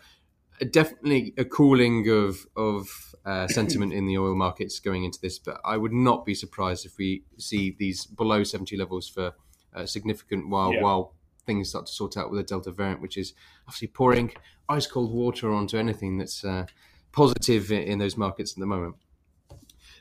definitely 0.72 1.34
a 1.38 1.46
cooling 1.46 2.10
of 2.10 2.46
of 2.56 3.16
uh, 3.26 3.48
sentiment 3.50 3.94
in 3.94 4.06
the 4.06 4.18
oil 4.18 4.36
markets 4.36 4.80
going 4.80 5.04
into 5.04 5.20
this. 5.20 5.40
But 5.40 5.60
I 5.66 5.78
would 5.78 5.94
not 5.94 6.26
be 6.26 6.36
surprised 6.36 6.86
if 6.86 6.98
we 6.98 7.24
see 7.38 7.76
these 7.78 8.06
below 8.06 8.44
seventy 8.44 8.78
levels 8.78 9.08
for 9.08 9.34
a 9.74 9.88
significant 9.88 10.50
while 10.50 10.74
yeah. 10.74 10.82
while 10.82 11.14
things 11.46 11.70
start 11.70 11.86
to 11.88 11.94
sort 11.94 12.18
out 12.18 12.30
with 12.30 12.40
the 12.40 12.44
Delta 12.44 12.72
variant, 12.72 13.02
which 13.02 13.18
is 13.18 13.34
obviously 13.68 13.88
pouring 13.88 14.34
ice 14.70 14.86
cold 14.86 15.12
water 15.12 15.52
onto 15.52 15.78
anything 15.78 16.18
that's 16.18 16.44
uh, 16.44 16.66
positive 17.12 17.72
in 17.72 18.00
those 18.00 18.18
markets 18.18 18.52
at 18.54 18.60
the 18.60 18.66
moment. 18.66 18.96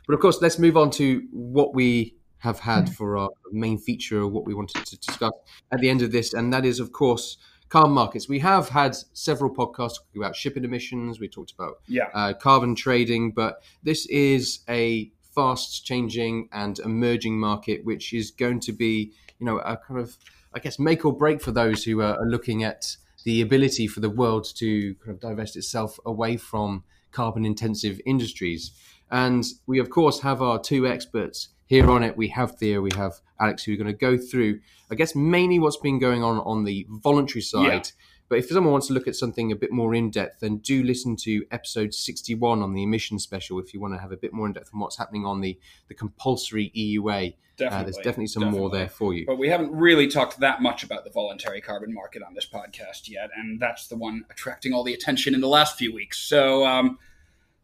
But 0.07 0.15
of 0.15 0.21
course, 0.21 0.41
let's 0.43 0.59
move 0.59 0.77
on 0.77 0.91
to 0.93 1.27
what 1.33 1.75
we 1.75 2.16
have 2.39 2.61
had 2.61 2.95
for 2.95 3.17
our 3.17 3.31
main 3.53 3.79
feature 3.79 4.21
of 4.21 4.33
what 4.33 4.45
we 4.45 4.55
wanted 4.55 4.85
to 4.87 4.97
discuss 4.99 5.33
at 5.73 5.81
the 5.81 5.89
end 5.89 6.03
of 6.03 6.13
this, 6.13 6.35
and 6.35 6.53
that 6.53 6.65
is, 6.65 6.81
of 6.81 6.93
course, 6.93 7.39
carbon 7.69 7.93
markets. 7.93 8.29
We 8.29 8.39
have 8.41 8.69
had 8.69 8.97
several 9.13 9.53
podcasts 9.53 9.97
talking 9.97 10.23
about 10.23 10.37
shipping 10.37 10.65
emissions. 10.65 11.19
We 11.19 11.29
talked 11.29 11.53
about 11.53 11.81
yeah. 11.89 12.09
uh, 12.15 12.35
carbon 12.35 12.75
trading, 12.75 13.33
but 13.33 13.63
this 13.83 14.07
is 14.07 14.61
a 14.69 15.11
fast 15.35 15.85
changing 15.85 16.49
and 16.53 16.79
emerging 16.79 17.39
market, 17.39 17.85
which 17.85 18.13
is 18.13 18.31
going 18.31 18.61
to 18.61 18.73
be, 18.73 19.13
you 19.39 19.47
know, 19.47 19.59
a 19.59 19.77
kind 19.77 20.01
of, 20.01 20.17
I 20.55 20.61
guess, 20.61 20.79
make 20.79 21.05
or 21.05 21.13
break 21.13 21.43
for 21.43 21.53
those 21.53 21.85
who 21.85 22.01
are 22.01 22.19
looking 22.25 22.63
at 22.65 22.97
the 23.25 23.41
ability 23.41 23.87
for 23.89 24.01
the 24.01 24.11
world 24.11 24.47
to 24.57 24.95
kind 24.95 25.11
of 25.11 25.21
divest 25.21 25.57
itself 25.57 25.99
away 26.07 26.37
from 26.37 26.85
carbon 27.11 27.45
intensive 27.45 28.01
industries. 28.07 28.71
And 29.11 29.45
we, 29.67 29.79
of 29.79 29.91
course, 29.91 30.21
have 30.21 30.41
our 30.41 30.61
two 30.61 30.87
experts 30.87 31.49
here 31.67 31.91
on 31.91 32.03
it, 32.03 32.17
we 32.17 32.29
have 32.29 32.57
Theo, 32.57 32.81
we 32.81 32.91
have 32.97 33.21
Alex, 33.41 33.65
who 33.65 33.75
are 33.75 33.77
going 33.77 33.87
to 33.87 33.93
go 33.93 34.17
through, 34.17 34.61
I 34.91 34.95
guess, 34.95 35.15
mainly 35.15 35.59
what's 35.59 35.77
been 35.77 35.99
going 35.99 36.23
on 36.23 36.39
on 36.41 36.65
the 36.65 36.87
voluntary 36.89 37.43
side. 37.43 37.87
Yeah. 37.87 38.03
But 38.29 38.39
if 38.39 38.49
someone 38.49 38.73
wants 38.73 38.89
to 38.89 38.93
look 38.93 39.07
at 39.07 39.15
something 39.15 39.53
a 39.53 39.57
bit 39.57 39.71
more 39.71 39.95
in 39.95 40.11
depth, 40.11 40.41
then 40.41 40.59
do 40.59 40.83
listen 40.83 41.15
to 41.17 41.45
episode 41.51 41.95
61 41.95 42.61
on 42.61 42.73
the 42.73 42.83
emission 42.83 43.19
special 43.19 43.61
if 43.61 43.73
you 43.73 43.81
want 43.81 43.95
to 43.95 44.01
have 44.01 44.11
a 44.11 44.17
bit 44.17 44.33
more 44.33 44.47
in 44.47 44.53
depth 44.53 44.71
on 44.75 44.81
what's 44.81 44.97
happening 44.97 45.25
on 45.25 45.41
the, 45.41 45.59
the 45.89 45.95
compulsory 45.95 46.73
EUA. 46.77 47.35
Definitely, 47.57 47.81
uh, 47.81 47.83
there's 47.85 47.97
definitely 47.97 48.27
some 48.27 48.43
definitely. 48.43 48.61
more 48.61 48.71
there 48.71 48.89
for 48.89 49.15
you. 49.15 49.25
But 49.27 49.39
we 49.39 49.49
haven't 49.49 49.73
really 49.73 50.09
talked 50.09 50.41
that 50.41 50.61
much 50.61 50.83
about 50.83 51.05
the 51.05 51.11
voluntary 51.11 51.61
carbon 51.61 51.95
market 51.95 52.23
on 52.23 52.35
this 52.35 52.47
podcast 52.47 53.09
yet, 53.09 53.31
and 53.35 53.61
that's 53.61 53.87
the 53.87 53.97
one 53.97 54.25
attracting 54.29 54.75
all 54.75 54.85
the 54.85 54.93
attention 54.93 55.35
in 55.35 55.41
the 55.41 55.49
last 55.49 55.79
few 55.79 55.95
weeks. 55.95 56.19
So, 56.19 56.67
um, 56.67 56.99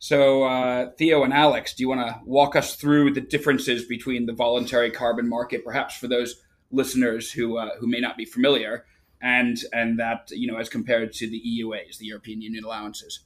so, 0.03 0.43
uh, 0.43 0.91
Theo 0.99 1.23
and 1.23 1.33
Alex, 1.33 1.75
do 1.75 1.85
you 1.85 1.89
want 1.89 2.01
to 2.01 2.19
walk 2.25 2.57
us 2.57 2.75
through 2.75 3.13
the 3.13 3.21
differences 3.21 3.85
between 3.85 4.27
the 4.27 4.33
voluntary 4.33 4.91
carbon 4.91 5.29
market, 5.29 5.65
perhaps 5.65 5.97
for 5.97 6.09
those 6.09 6.43
listeners 6.73 7.31
who 7.31 7.57
uh, 7.57 7.77
who 7.79 7.87
may 7.87 8.01
not 8.01 8.17
be 8.17 8.25
familiar, 8.25 8.85
and 9.23 9.59
and 9.73 10.01
that 10.01 10.29
you 10.33 10.51
know 10.51 10.59
as 10.59 10.69
compared 10.69 11.13
to 11.13 11.31
the 11.31 11.41
EUAs, 11.41 11.99
the 11.99 12.07
European 12.07 12.43
Union 12.43 12.65
allowances? 12.65 13.21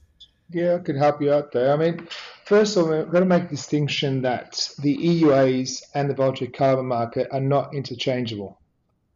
Yeah, 0.51 0.75
I 0.75 0.77
could 0.77 0.97
help 0.97 1.19
you 1.19 1.33
out 1.33 1.51
there. 1.51 1.73
I 1.73 1.77
mean, 1.77 2.07
first 2.45 2.77
of 2.77 2.83
all, 2.83 2.95
we've 2.95 3.09
got 3.09 3.21
to 3.21 3.25
make 3.25 3.49
distinction 3.49 4.21
that 4.21 4.69
the 4.77 4.95
EUAs 4.97 5.81
and 5.95 6.07
the 6.07 6.13
voluntary 6.13 6.51
carbon 6.51 6.85
market 6.85 7.27
are 7.31 7.41
not 7.41 7.73
interchangeable. 7.73 8.61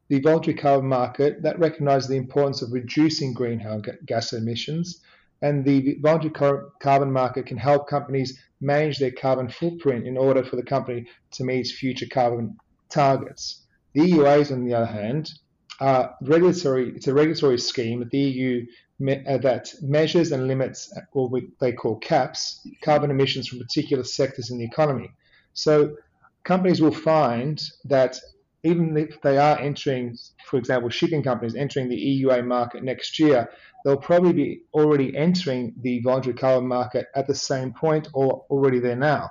The 0.08 0.20
voluntary 0.20 0.58
carbon 0.58 0.90
market 0.90 1.44
that 1.44 1.60
recognises 1.60 2.10
the 2.10 2.18
importance 2.18 2.64
of 2.64 2.74
reducing 2.74 3.36
greenhouse 3.36 3.84
gas 4.08 4.34
emissions 4.34 5.00
and 5.42 5.66
the 5.66 5.98
voluntary 6.02 6.62
carbon 6.80 7.12
market 7.12 7.46
can 7.46 7.58
help 7.58 7.88
companies 7.88 8.40
manage 8.60 9.00
their 9.00 9.12
carbon 9.12 9.50
footprint 9.50 10.06
in 10.06 10.18
order 10.18 10.44
for 10.44 10.56
the 10.56 10.64
company 10.64 11.08
to 11.32 11.44
meet 11.44 11.62
its 11.62 11.72
future 11.72 12.06
carbon 12.12 12.56
targets. 12.90 13.66
The 13.94 14.02
EUAs, 14.02 14.52
on 14.52 14.66
the 14.66 14.74
other 14.74 14.86
hand, 14.86 15.32
are 15.80 16.16
regulatory. 16.22 16.94
It's 16.96 17.08
a 17.08 17.14
regulatory 17.14 17.58
scheme 17.58 18.02
at 18.02 18.12
the 18.12 18.20
EU 18.20 18.66
uh, 19.02 19.38
that 19.40 19.74
measures 19.82 20.32
and 20.32 20.48
limits 20.48 20.94
what 21.14 21.42
they 21.60 21.72
call 21.72 21.98
caps 21.98 22.66
carbon 22.84 23.10
emissions 23.10 23.48
from 23.48 23.58
particular 23.58 24.04
sectors 24.04 24.52
in 24.52 24.60
the 24.60 24.66
economy. 24.66 25.10
So 25.54 25.96
companies 26.44 26.82
will 26.82 26.94
find 26.94 27.62
that 27.86 28.20
even 28.64 28.96
if 28.96 29.20
they 29.22 29.38
are 29.38 29.58
entering, 29.60 30.18
for 30.46 30.58
example, 30.58 30.90
shipping 30.90 31.24
companies 31.24 31.56
entering 31.56 31.90
the 31.90 31.96
EUA 31.98 32.46
market 32.46 32.84
next 32.84 33.20
year, 33.20 33.50
they'll 33.84 33.98
probably 33.98 34.34
be 34.34 34.62
already 34.74 35.16
entering 35.18 35.74
the 35.82 36.00
voluntary 36.02 36.36
carbon 36.36 36.68
market 36.68 37.08
at 37.16 37.28
the 37.28 37.36
same 37.36 37.74
point 37.74 38.08
or 38.14 38.46
already 38.50 38.80
there 38.80 38.96
now. 38.96 39.30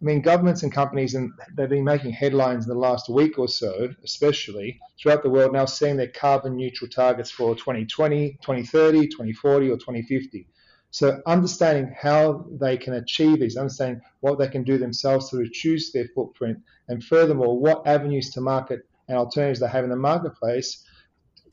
I 0.00 0.04
mean, 0.04 0.22
governments 0.22 0.62
and 0.62 0.72
companies, 0.72 1.14
and 1.16 1.32
they've 1.56 1.68
been 1.68 1.82
making 1.82 2.12
headlines 2.12 2.66
in 2.66 2.72
the 2.72 2.78
last 2.78 3.08
week 3.08 3.36
or 3.36 3.48
so, 3.48 3.92
especially 4.04 4.78
throughout 5.00 5.24
the 5.24 5.30
world, 5.30 5.52
now 5.52 5.64
seeing 5.64 5.96
their 5.96 6.06
carbon 6.06 6.54
neutral 6.54 6.88
targets 6.88 7.32
for 7.32 7.56
2020, 7.56 8.38
2030, 8.40 9.08
2040, 9.08 9.70
or 9.70 9.76
2050. 9.76 10.46
So, 10.90 11.20
understanding 11.26 11.94
how 12.00 12.46
they 12.50 12.78
can 12.78 12.94
achieve 12.94 13.40
these, 13.40 13.56
understanding 13.56 14.00
what 14.20 14.38
they 14.38 14.48
can 14.48 14.64
do 14.64 14.78
themselves 14.78 15.28
to 15.30 15.36
reduce 15.36 15.92
their 15.92 16.08
footprint, 16.14 16.58
and 16.88 17.04
furthermore, 17.04 17.58
what 17.58 17.86
avenues 17.86 18.30
to 18.30 18.40
market 18.40 18.80
and 19.06 19.18
alternatives 19.18 19.60
they 19.60 19.68
have 19.68 19.84
in 19.84 19.90
the 19.90 19.96
marketplace 19.96 20.84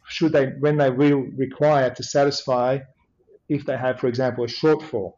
should 0.07 0.31
they, 0.31 0.47
when 0.59 0.77
they 0.77 0.89
will 0.89 1.25
require 1.35 1.89
to 1.89 2.03
satisfy 2.03 2.79
if 3.49 3.65
they 3.65 3.77
have, 3.77 3.99
for 3.99 4.07
example, 4.07 4.43
a 4.43 4.47
shortfall. 4.47 5.13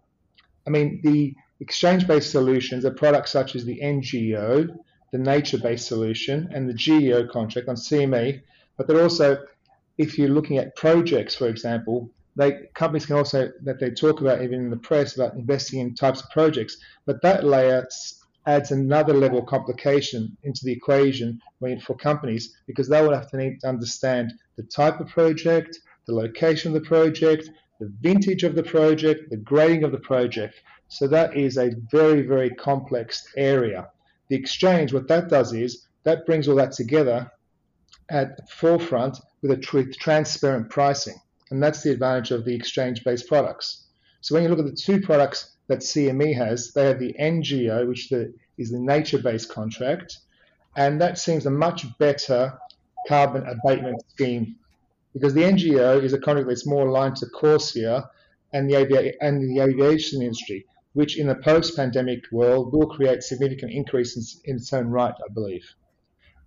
I 0.65 0.69
mean, 0.69 0.99
the 1.03 1.35
exchange-based 1.59 2.31
solutions 2.31 2.85
are 2.85 2.91
products 2.91 3.31
such 3.31 3.55
as 3.55 3.65
the 3.65 3.81
N-GEO, 3.81 4.67
the 5.11 5.17
nature-based 5.17 5.87
solution, 5.87 6.49
and 6.53 6.67
the 6.67 6.73
GEO 6.73 7.27
contract 7.27 7.69
on 7.69 7.75
CME. 7.75 8.41
But 8.77 8.87
they're 8.87 9.01
also, 9.01 9.37
if 9.97 10.17
you're 10.17 10.29
looking 10.29 10.57
at 10.57 10.75
projects, 10.75 11.35
for 11.35 11.47
example, 11.47 12.11
they 12.37 12.67
companies 12.75 13.07
can 13.07 13.15
also 13.15 13.51
that 13.63 13.79
they 13.79 13.89
talk 13.89 14.21
about 14.21 14.41
even 14.43 14.59
in 14.59 14.69
the 14.69 14.77
press 14.77 15.15
about 15.15 15.33
investing 15.33 15.79
in 15.79 15.95
types 15.95 16.21
of 16.21 16.29
projects. 16.29 16.77
But 17.05 17.21
that 17.23 17.43
layer 17.43 17.87
adds 18.45 18.71
another 18.71 19.13
level 19.13 19.39
of 19.39 19.47
complication 19.47 20.37
into 20.43 20.61
the 20.63 20.71
equation 20.71 21.41
for 21.85 21.95
companies 21.95 22.55
because 22.67 22.87
they 22.87 23.01
will 23.01 23.13
have 23.13 23.29
to 23.31 23.37
need 23.37 23.59
to 23.61 23.67
understand 23.67 24.33
the 24.55 24.63
type 24.63 24.99
of 24.99 25.07
project, 25.09 25.79
the 26.05 26.13
location 26.13 26.73
of 26.73 26.81
the 26.81 26.87
project, 26.87 27.49
the 27.79 27.91
vintage 28.01 28.43
of 28.43 28.55
the 28.55 28.63
project, 28.63 29.29
the 29.29 29.37
grading 29.37 29.83
of 29.83 29.91
the 29.91 29.99
project. 29.99 30.55
So 30.87 31.07
that 31.07 31.35
is 31.35 31.57
a 31.57 31.71
very, 31.91 32.21
very 32.21 32.51
complex 32.51 33.27
area. 33.35 33.89
The 34.29 34.35
exchange, 34.35 34.93
what 34.93 35.07
that 35.09 35.29
does 35.29 35.53
is 35.53 35.87
that 36.03 36.25
brings 36.25 36.47
all 36.47 36.55
that 36.55 36.71
together 36.71 37.29
at 38.09 38.37
the 38.37 38.43
forefront 38.43 39.17
with 39.41 39.51
a 39.51 39.57
tr- 39.57 39.91
transparent 39.99 40.69
pricing. 40.69 41.15
And 41.51 41.61
that's 41.61 41.83
the 41.83 41.91
advantage 41.91 42.31
of 42.31 42.45
the 42.45 42.53
exchange-based 42.53 43.27
products. 43.27 43.85
So 44.21 44.35
when 44.35 44.43
you 44.43 44.49
look 44.49 44.59
at 44.59 44.65
the 44.65 44.71
two 44.71 44.99
products 45.01 45.55
that 45.67 45.79
CME 45.79 46.35
has, 46.35 46.73
they 46.73 46.85
have 46.85 46.99
the 46.99 47.17
N-GEO, 47.17 47.87
which 47.87 48.09
the, 48.09 48.33
is 48.57 48.71
the 48.71 48.79
nature-based 48.79 49.49
contract, 49.49 50.17
and 50.75 50.99
that 51.01 51.17
seems 51.17 51.45
a 51.45 51.51
much 51.51 51.85
better 51.97 52.57
carbon 53.07 53.45
abatement 53.47 54.03
scheme 54.09 54.55
because 55.13 55.33
the 55.33 55.43
N-GEO 55.43 55.99
is 55.99 56.13
a 56.13 56.19
contract 56.19 56.47
that's 56.47 56.67
more 56.67 56.87
aligned 56.87 57.15
to 57.17 57.25
CORSIA 57.27 58.07
and 58.53 58.69
the, 58.69 58.75
avi- 58.75 59.17
and 59.21 59.49
the 59.49 59.61
aviation 59.61 60.21
industry, 60.21 60.65
which 60.93 61.17
in 61.17 61.29
a 61.29 61.35
post-pandemic 61.35 62.23
world 62.31 62.71
will 62.71 62.87
create 62.87 63.23
significant 63.23 63.71
increases 63.71 64.39
in 64.45 64.57
its 64.57 64.71
own 64.73 64.87
right, 64.87 65.13
I 65.13 65.33
believe. 65.33 65.65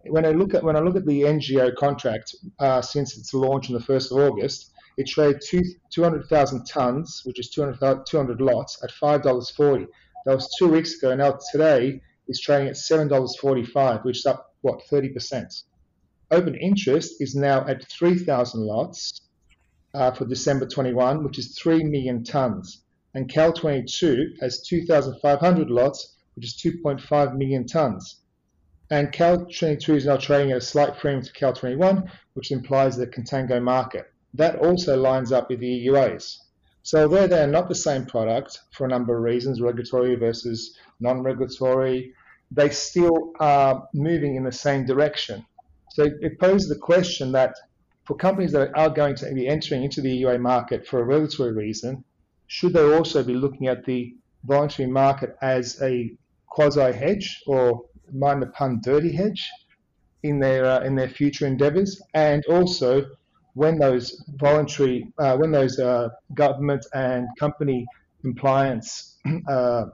When 0.05 0.25
I 0.25 0.31
look 0.31 0.55
at 0.55 0.63
when 0.63 0.77
I 0.77 0.81
look 0.81 0.97
at 0.97 1.05
the 1.05 1.27
N-GEO 1.27 1.73
contract 1.73 2.35
uh, 2.59 2.81
since 2.81 3.19
its 3.19 3.35
launch 3.35 3.69
on 3.69 3.75
the 3.75 3.85
first 3.85 4.11
of 4.11 4.19
August, 4.19 4.71
it 5.01 5.07
traded 5.07 5.43
two, 5.45 5.63
200,000 5.91 6.67
tons, 6.67 7.23
which 7.25 7.39
is 7.39 7.49
200, 7.51 8.05
200 8.07 8.41
lots, 8.41 8.83
at 8.85 8.91
five 8.93 9.23
dollars 9.23 9.51
forty. 9.51 9.87
That 10.27 10.35
was 10.35 10.55
two 10.59 10.69
weeks 10.69 10.95
ago. 10.95 11.17
Now 11.17 11.39
today 11.51 12.03
it's 12.29 12.41
trading 12.41 12.69
at 12.69 12.77
seven 12.77 13.09
dollars 13.09 13.35
forty-five, 13.41 14.05
which 14.05 14.19
is 14.19 14.27
up 14.27 14.55
what 14.61 14.83
30 14.89 15.09
percent. 15.09 15.63
Open 16.31 16.55
interest 16.55 17.15
is 17.21 17.35
now 17.35 17.67
at 17.67 17.91
3,000 17.91 18.61
lots 18.61 19.23
uh, 19.95 20.13
for 20.13 20.27
December 20.27 20.67
21, 20.67 21.25
which 21.25 21.39
is 21.39 21.59
3 21.59 21.83
million 21.83 22.23
tons. 22.23 22.85
And 23.15 23.29
Cal 23.29 23.53
22 23.53 24.35
has 24.41 24.63
2,500 24.63 25.71
lots, 25.71 26.15
which 26.37 26.45
is 26.45 26.55
2.5 26.63 27.37
million 27.37 27.67
tons. 27.67 28.21
And 28.91 29.11
Cal 29.11 29.39
22 29.47 29.97
is 29.97 30.07
now 30.07 30.19
trading 30.19 30.53
at 30.53 30.59
a 30.59 30.61
slight 30.61 30.97
premium 30.99 31.25
to 31.25 31.33
Cal 31.33 31.53
21, 31.53 32.09
which 32.35 32.53
implies 32.53 32.97
the 32.97 33.09
contango 33.09 33.61
market. 33.61 34.07
That 34.35 34.57
also 34.57 34.97
lines 34.97 35.33
up 35.33 35.49
with 35.49 35.61
the 35.61 35.87
EUAs. 35.87 36.37
So 36.83 37.03
although 37.03 37.27
they 37.27 37.43
are 37.43 37.47
not 37.47 37.69
the 37.69 37.75
same 37.75 38.07
product 38.07 38.59
for 38.73 38.87
a 38.87 38.89
number 38.89 39.17
of 39.17 39.23
reasons, 39.23 39.61
regulatory 39.61 40.15
versus 40.15 40.77
non-regulatory, 41.01 42.15
they 42.51 42.71
still 42.71 43.33
are 43.39 43.87
moving 43.93 44.37
in 44.37 44.45
the 44.45 44.53
same 44.53 44.87
direction. 44.87 45.45
So 45.91 46.09
it 46.21 46.39
poses 46.39 46.69
the 46.69 46.79
question 46.79 47.33
that 47.33 47.55
for 48.05 48.17
companies 48.17 48.53
that 48.53 48.77
are 48.77 48.91
going 48.91 49.15
to 49.17 49.33
be 49.35 49.47
entering 49.47 49.85
into 49.85 50.01
the 50.01 50.23
EUA 50.23 50.41
market 50.41 50.87
for 50.87 51.01
a 51.01 51.05
regulatory 51.05 51.53
reason, 51.53 52.05
should 52.47 52.73
they 52.73 52.95
also 52.95 53.23
be 53.23 53.35
looking 53.35 53.67
at 53.69 53.85
the 53.85 54.15
voluntary 54.45 54.89
market 54.89 55.37
as 55.43 55.81
a 55.83 56.17
quasi 56.47 56.93
hedge 56.93 57.43
or 57.47 57.85
mind 58.13 58.43
the 58.43 58.47
pun 58.47 58.81
dirty 58.83 59.13
hedge 59.13 59.49
in 60.23 60.41
their 60.41 60.65
uh, 60.65 60.81
in 60.81 60.97
their 60.97 61.09
future 61.09 61.47
endeavors 61.47 62.01
and 62.15 62.45
also 62.47 63.07
when 63.55 63.79
those 63.79 64.25
voluntary 64.37 65.13
uh, 65.19 65.37
when 65.37 65.51
those 65.51 65.79
uh, 65.79 66.09
government 66.35 66.85
and 66.95 67.27
company 67.39 67.87
compliance 68.21 69.17
uh, 69.49 69.87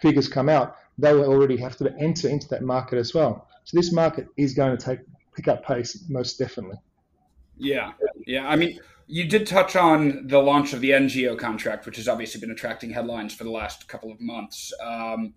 figures 0.00 0.28
come 0.28 0.48
out 0.48 0.76
they 0.98 1.12
will 1.12 1.24
already 1.24 1.56
have 1.56 1.76
to 1.76 1.92
enter 1.98 2.28
into 2.28 2.46
that 2.48 2.62
market 2.62 2.98
as 2.98 3.14
well 3.14 3.48
so 3.64 3.76
this 3.76 3.92
market 3.92 4.26
is 4.36 4.54
going 4.54 4.76
to 4.76 4.82
take 4.82 5.00
pick 5.34 5.48
up 5.48 5.64
pace 5.64 6.04
most 6.08 6.38
definitely. 6.38 6.76
Yeah, 7.56 7.92
yeah. 8.26 8.48
I 8.48 8.56
mean, 8.56 8.80
you 9.06 9.26
did 9.26 9.46
touch 9.46 9.76
on 9.76 10.26
the 10.26 10.38
launch 10.38 10.72
of 10.72 10.80
the 10.80 10.92
N-GEO 10.92 11.36
contract, 11.36 11.86
which 11.86 11.96
has 11.96 12.08
obviously 12.08 12.40
been 12.40 12.50
attracting 12.50 12.90
headlines 12.90 13.34
for 13.34 13.44
the 13.44 13.50
last 13.50 13.86
couple 13.88 14.10
of 14.10 14.20
months, 14.20 14.72
um, 14.82 15.34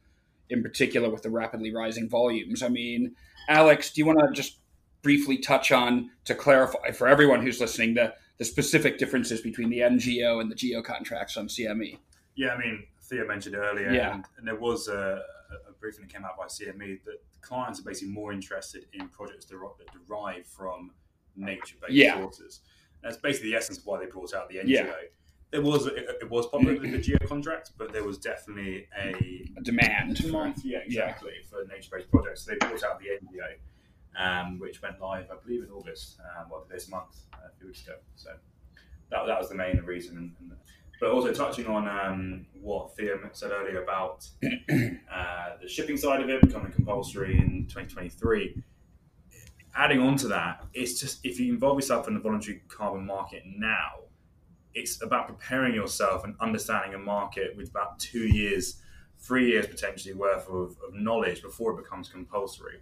in 0.50 0.64
particular 0.64 1.10
with 1.10 1.22
the 1.22 1.30
rapidly 1.30 1.74
rising 1.74 2.10
volumes. 2.10 2.64
I 2.64 2.70
mean, 2.70 3.16
Alex, 3.50 3.92
do 3.92 4.02
you 4.02 4.06
want 4.06 4.20
to 4.20 4.32
just 4.34 4.60
briefly 5.02 5.38
touch 5.38 5.72
on 5.72 6.10
to 6.26 6.36
clarify 6.36 6.92
for 6.92 7.08
everyone 7.08 7.42
who's 7.42 7.60
listening 7.60 7.94
the 7.94 8.14
the 8.38 8.46
specific 8.46 8.98
differences 9.00 9.42
between 9.42 9.70
the 9.70 9.82
N-GEO 9.82 10.40
and 10.40 10.52
the 10.52 10.56
GEO 10.56 10.82
contracts 10.84 11.38
on 11.38 11.48
CME? 11.48 11.98
Yeah, 12.36 12.50
I 12.50 12.58
mean, 12.60 12.86
Theo 13.02 13.26
mentioned 13.26 13.56
earlier, 13.56 13.92
Yeah. 13.92 14.14
and, 14.14 14.26
and 14.38 14.48
there 14.48 14.56
was 14.56 14.88
a, 14.88 15.24
a 15.68 15.72
briefing 15.80 16.06
that 16.06 16.14
came 16.14 16.24
out 16.24 16.38
by 16.38 16.46
CME 16.46 17.04
that 17.06 17.18
clients 17.42 17.80
are 17.80 17.84
basically 17.84 18.14
more 18.14 18.32
interested 18.32 18.86
in 18.94 19.10
projects 19.10 19.46
that 19.46 19.58
derive 20.08 20.46
from 20.46 20.92
nature-based 21.36 21.94
Yeah. 21.94 22.16
sources. 22.20 22.62
That's 23.02 23.18
basically 23.18 23.52
the 23.52 23.58
essence 23.58 23.80
of 23.80 23.86
why 23.86 24.00
they 24.00 24.06
brought 24.06 24.34
out 24.36 24.50
the 24.50 24.60
N-GEO. 24.60 24.86
Yeah. 24.86 24.92
There 25.50 25.62
was 25.62 25.88
it, 25.88 26.06
it 26.22 26.30
was 26.30 26.46
popular 26.48 26.74
with 26.74 26.84
mm-hmm. 26.84 26.92
the 26.92 26.98
geo 27.02 27.18
contract, 27.26 27.72
but 27.78 27.94
there 27.94 28.04
was 28.04 28.18
definitely 28.18 28.86
a 29.02 29.16
A 29.58 29.62
demand. 29.64 30.18
for- 30.18 30.24
demand, 30.24 30.56
yeah, 30.64 30.80
exactly, 30.80 31.32
for 31.50 31.64
nature-based 31.66 32.12
projects. 32.12 32.44
So 32.44 32.52
they 32.52 32.58
brought 32.58 32.84
out 32.84 33.00
the 33.00 33.12
N-GEO, 33.12 33.56
um, 34.18 34.60
which 34.60 34.82
went 34.82 35.00
live, 35.00 35.26
I 35.32 35.36
believe, 35.44 35.64
in 35.64 35.70
August, 35.70 36.20
um, 36.20 36.50
well, 36.50 36.66
this 36.70 36.90
month, 36.90 37.18
uh, 37.34 37.48
a 37.48 37.58
few 37.58 37.68
weeks 37.68 37.84
ago. 37.84 37.96
So 38.16 38.32
that, 39.12 39.26
that 39.28 39.40
was 39.40 39.50
the 39.50 39.56
main 39.56 39.82
reason. 39.86 40.18
And, 40.18 40.52
but 41.00 41.12
also 41.12 41.32
touching 41.32 41.68
on 41.68 41.88
um, 41.88 42.46
what 42.60 42.96
Theo 42.96 43.20
said 43.32 43.52
earlier 43.52 43.84
about 43.84 44.28
uh, 44.44 45.50
the 45.62 45.68
shipping 45.68 45.98
side 45.98 46.22
of 46.22 46.30
it 46.30 46.42
becoming 46.42 46.72
compulsory 46.72 47.38
in 47.38 47.68
2023. 47.68 48.64
Adding 49.76 50.02
on 50.02 50.18
to 50.18 50.28
that, 50.30 50.66
it's 50.74 51.00
just 51.00 51.24
if 51.24 51.40
you 51.40 51.54
involve 51.54 51.78
yourself 51.78 52.08
in 52.08 52.16
the 52.16 52.20
voluntary 52.20 52.64
carbon 52.68 53.06
market 53.06 53.44
now, 53.46 54.08
it's 54.74 55.02
about 55.04 55.28
preparing 55.28 55.76
yourself 55.76 56.24
and 56.24 56.36
understanding 56.40 56.96
a 56.96 56.98
market 56.98 57.56
with 57.56 57.70
about 57.70 58.00
two 58.00 58.28
years, 58.28 58.82
three 59.20 59.52
years 59.52 59.68
potentially 59.68 60.16
worth 60.16 60.48
of, 60.50 60.78
of 60.88 60.94
knowledge 60.94 61.44
before 61.44 61.78
it 61.78 61.84
becomes 61.84 62.10
compulsory. 62.10 62.80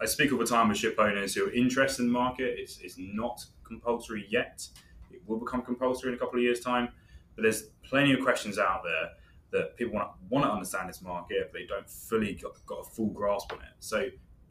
I 0.00 0.04
speak 0.04 0.32
all 0.32 0.38
the 0.38 0.46
time 0.46 0.68
with 0.68 0.78
ship 0.78 0.96
owners 0.98 1.34
who 1.34 1.46
are 1.46 1.52
interested 1.52 2.02
in 2.02 2.08
the 2.08 2.12
market. 2.12 2.58
It's, 2.58 2.78
it's 2.80 2.96
not 2.98 3.44
compulsory 3.64 4.26
yet. 4.28 4.66
It 5.10 5.22
will 5.26 5.38
become 5.38 5.62
compulsory 5.62 6.10
in 6.10 6.16
a 6.16 6.18
couple 6.18 6.38
of 6.38 6.42
years' 6.42 6.60
time. 6.60 6.88
But 7.34 7.42
there's 7.42 7.64
plenty 7.82 8.12
of 8.12 8.20
questions 8.20 8.58
out 8.58 8.82
there 8.84 9.10
that 9.52 9.76
people 9.76 9.94
want 9.94 10.08
to, 10.08 10.14
want 10.28 10.44
to 10.44 10.50
understand 10.50 10.88
this 10.88 11.02
market, 11.02 11.50
but 11.52 11.60
they 11.60 11.66
don't 11.66 11.88
fully 11.88 12.34
got, 12.34 12.64
got 12.66 12.80
a 12.80 12.84
full 12.84 13.08
grasp 13.08 13.52
on 13.52 13.60
it. 13.60 13.72
So 13.78 14.08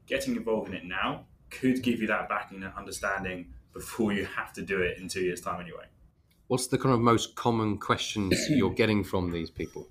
getting 0.08 0.36
involved 0.36 0.70
in 0.70 0.76
it 0.76 0.86
now 0.86 1.26
could 1.50 1.84
give 1.84 2.02
you 2.02 2.08
that 2.08 2.30
backing 2.30 2.64
and 2.64 2.74
understanding 2.76 3.54
before 3.74 4.14
you 4.14 4.26
have 4.26 4.54
to 4.54 4.62
do 4.62 4.82
it 4.82 4.98
in 4.98 5.08
two 5.08 5.22
years' 5.22 5.42
time 5.42 5.62
anyway. 5.62 5.86
What's 6.48 6.68
the 6.68 6.78
kind 6.78 6.94
of 6.94 7.02
most 7.02 7.36
common 7.36 7.78
questions 7.78 8.36
you're 8.50 8.74
getting 8.74 9.04
from 9.04 9.32
these 9.32 9.50
people? 9.50 9.88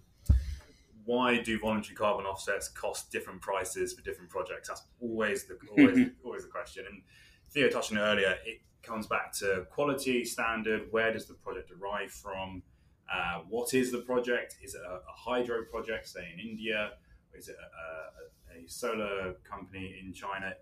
Why 1.05 1.41
do 1.41 1.59
voluntary 1.59 1.95
carbon 1.95 2.27
offsets 2.27 2.69
cost 2.69 3.11
different 3.11 3.41
prices 3.41 3.93
for 3.93 4.03
different 4.03 4.31
projects? 4.31 4.69
That's 4.69 4.83
always 5.01 5.45
the 5.45 5.59
always, 5.79 6.09
always 6.25 6.43
the 6.45 6.51
question. 6.51 6.85
And 6.91 7.03
Theo 7.51 7.69
touched 7.69 7.93
on 7.93 7.99
it 7.99 8.03
earlier. 8.03 8.37
It 8.45 8.61
comes 8.83 9.07
back 9.07 9.33
to 9.39 9.67
quality, 9.71 10.25
standard. 10.25 10.89
Where 10.91 11.13
does 11.13 11.27
the 11.27 11.35
project 11.35 11.69
derive 11.69 12.11
from? 12.11 12.63
Uh, 13.13 13.41
what 13.49 13.75
is 13.75 13.93
the 13.93 13.99
project? 13.99 14.57
Is 14.63 14.75
it 14.75 14.81
a, 14.87 14.95
a 14.95 15.15
hydro 15.15 15.65
project, 15.65 16.09
say 16.09 16.27
in 16.33 16.41
India? 16.41 16.93
Is 17.37 17.49
it 17.49 17.57
a, 17.57 18.59
a, 18.59 18.65
a 18.65 18.69
solar 18.69 19.35
company 19.49 19.97
in 20.03 20.13
China? 20.13 20.55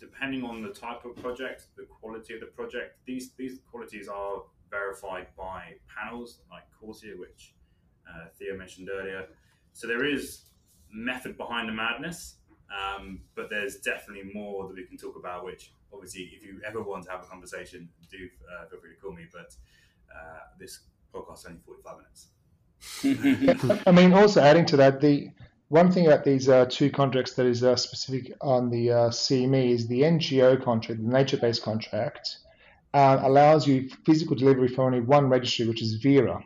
Depending 0.00 0.42
on 0.42 0.62
the 0.62 0.70
type 0.70 1.04
of 1.04 1.14
project, 1.16 1.66
the 1.76 1.84
quality 1.84 2.34
of 2.34 2.40
the 2.40 2.46
project, 2.46 2.98
these 3.06 3.32
these 3.34 3.60
qualities 3.70 4.08
are 4.08 4.42
verified 4.68 5.28
by 5.36 5.74
panels 5.86 6.40
like 6.50 6.64
Corsia, 6.78 7.14
which 7.16 7.54
uh, 8.08 8.26
Theo 8.36 8.56
mentioned 8.56 8.88
earlier. 8.92 9.26
So 9.72 9.86
there 9.86 10.04
is 10.04 10.42
method 10.92 11.36
behind 11.36 11.68
the 11.68 11.72
madness, 11.72 12.36
um, 12.70 13.20
but 13.34 13.50
there's 13.50 13.76
definitely 13.76 14.30
more 14.32 14.68
that 14.68 14.76
we 14.76 14.84
can 14.84 14.96
talk 14.96 15.16
about. 15.16 15.44
Which 15.44 15.72
obviously, 15.92 16.30
if 16.34 16.42
you 16.44 16.60
ever 16.66 16.82
want 16.82 17.04
to 17.04 17.10
have 17.10 17.22
a 17.22 17.26
conversation, 17.26 17.88
do 18.10 18.28
uh, 18.48 18.66
feel 18.68 18.80
free 18.80 18.94
to 18.94 19.00
call 19.00 19.12
me. 19.12 19.24
But 19.32 19.54
uh, 20.14 20.40
this 20.58 20.80
podcast 21.14 21.40
is 21.40 21.46
only 21.46 21.60
45 21.64 21.96
minutes. 21.98 22.28
I 23.86 23.92
mean, 23.92 24.12
also 24.12 24.40
adding 24.40 24.66
to 24.66 24.76
that, 24.78 25.00
the 25.00 25.30
one 25.68 25.90
thing 25.90 26.06
about 26.06 26.24
these 26.24 26.48
uh, 26.48 26.66
two 26.68 26.90
contracts 26.90 27.32
that 27.34 27.46
is 27.46 27.64
uh, 27.64 27.76
specific 27.76 28.32
on 28.40 28.70
the 28.70 28.90
uh, 28.90 29.08
CME 29.08 29.70
is 29.70 29.88
the 29.88 30.04
N-GEO 30.04 30.58
contract, 30.58 31.02
the 31.02 31.08
nature-based 31.08 31.62
contract, 31.62 32.36
uh, 32.92 33.20
allows 33.22 33.66
you 33.66 33.88
physical 34.04 34.36
delivery 34.36 34.68
for 34.68 34.82
only 34.84 35.00
one 35.00 35.28
registry, 35.28 35.66
which 35.66 35.80
is 35.80 35.94
Verra. 35.94 36.44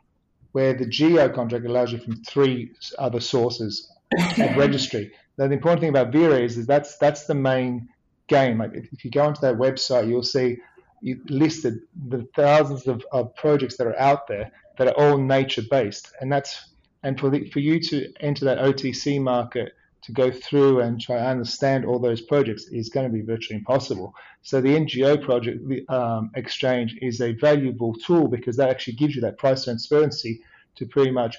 Where 0.53 0.75
the 0.75 0.87
geo 0.87 1.29
contract 1.29 1.67
allows 1.67 1.93
you 1.93 1.99
from 1.99 2.23
three 2.25 2.73
other 2.99 3.21
sources 3.21 3.91
of 4.39 4.57
registry. 4.57 5.13
Now, 5.39 5.49
the 5.49 5.55
important 5.55 5.81
thing 5.81 5.91
about 5.91 6.13
Verra 6.13 6.41
is, 6.41 6.57
is 6.57 6.67
that's 6.67 6.97
that's 6.97 7.27
the 7.27 7.35
main 7.35 7.89
game. 8.29 8.59
Like 8.59 8.73
if 8.75 9.05
you 9.05 9.11
go 9.11 9.25
onto 9.25 9.41
that 9.43 9.57
website, 9.57 10.09
you'll 10.09 10.23
see 10.23 10.59
you 11.03 11.21
listed 11.29 11.81
the 12.09 12.27
thousands 12.35 12.87
of, 12.87 13.05
of 13.13 13.35
projects 13.37 13.77
that 13.77 13.87
are 13.87 13.99
out 13.99 14.27
there 14.27 14.51
that 14.79 14.89
are 14.89 14.99
all 14.99 15.19
nature 15.19 15.63
based, 15.71 16.13
and 16.21 16.33
that's 16.33 16.71
and 17.03 17.21
for 17.21 17.31
the, 17.31 17.49
for 17.51 17.61
you 17.61 17.79
to 17.81 18.13
enter 18.21 18.45
that 18.47 18.59
OTC 18.59 19.21
market 19.21 19.73
to 20.07 20.13
go 20.13 20.31
through 20.31 20.81
and 20.81 21.01
try 21.01 21.17
to 21.17 21.27
understand 21.27 21.85
all 21.85 21.99
those 21.99 22.21
projects 22.21 22.69
is 22.69 22.89
going 22.89 23.07
to 23.07 23.13
be 23.13 23.23
virtually 23.23 23.59
impossible. 23.59 24.15
So 24.43 24.61
the 24.61 24.75
N-GEO 24.77 25.17
project 25.19 25.59
um, 25.91 26.31
exchange 26.37 26.97
is 27.03 27.21
a 27.21 27.33
valuable 27.33 27.93
tool 27.95 28.29
because 28.29 28.57
that 28.57 28.71
actually 28.71 28.95
gives 28.95 29.17
you 29.17 29.21
that 29.23 29.37
price 29.37 29.65
transparency 29.65 30.41
to 30.77 30.87
pretty 30.87 31.11
much 31.11 31.37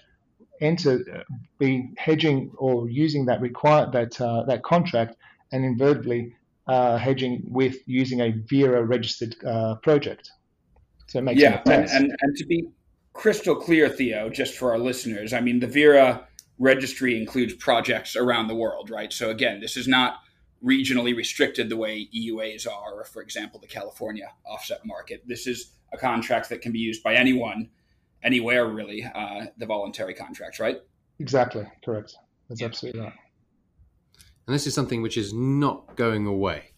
enter, 0.60 1.24
be 1.58 1.92
hedging 1.98 2.52
or 2.58 2.90
using 2.90 3.26
that 3.28 3.40
require 3.40 3.90
that 3.92 4.20
uh, 4.20 4.44
that 4.44 4.64
contract 4.64 5.16
and 5.54 5.64
invertedly 5.64 6.34
uh, 6.68 6.98
hedging 6.98 7.44
with 7.48 7.78
using 7.86 8.20
a 8.20 8.32
Verra 8.50 8.84
registered 8.84 9.34
uh, 9.46 9.76
project. 9.76 10.32
So 11.08 11.20
it 11.20 11.22
makes 11.22 11.40
yeah, 11.40 11.62
and, 11.68 11.90
and, 11.90 12.14
and 12.20 12.36
to 12.36 12.46
be 12.46 12.68
crystal 13.14 13.56
clear, 13.56 13.88
Theo, 13.88 14.30
just 14.30 14.56
for 14.56 14.72
our 14.72 14.80
listeners, 14.80 15.32
I 15.32 15.40
mean 15.40 15.62
the 15.62 15.68
Verra 15.68 16.27
registry 16.60 17.20
includes 17.20 17.54
projects 17.54 18.16
around 18.16 18.48
the 18.48 18.56
world, 18.56 18.90
right? 18.90 19.12
So 19.14 19.30
again, 19.30 19.60
this 19.60 19.78
is 19.78 19.88
not 19.88 20.20
regionally 20.64 21.16
restricted 21.16 21.70
the 21.70 21.78
way 21.78 22.10
EUAs 22.16 22.68
are, 22.68 22.94
or 22.94 23.04
for 23.06 23.22
example, 23.22 23.60
the 23.60 23.68
California 23.68 24.32
offset 24.46 24.86
market. 24.86 25.24
This 25.28 25.46
is 25.46 25.72
a 25.94 25.98
contract 25.98 26.50
that 26.50 26.62
can 26.62 26.72
be 26.72 26.80
used 26.80 27.04
by 27.04 27.16
anyone, 27.16 27.70
anywhere 28.24 28.68
really, 28.68 29.04
uh, 29.04 29.46
the 29.58 29.66
voluntary 29.66 30.14
contracts, 30.14 30.60
right? 30.60 30.78
Exactly, 31.20 31.66
correct. 31.84 32.16
That's 32.50 32.62
yeah. 32.62 32.68
absolutely 32.68 33.02
right. 33.02 33.14
And 34.48 34.56
this 34.56 34.66
is 34.66 34.74
something 34.74 35.02
which 35.02 35.18
is 35.18 35.34
not 35.34 35.96
going 35.96 36.26
away. 36.26 36.72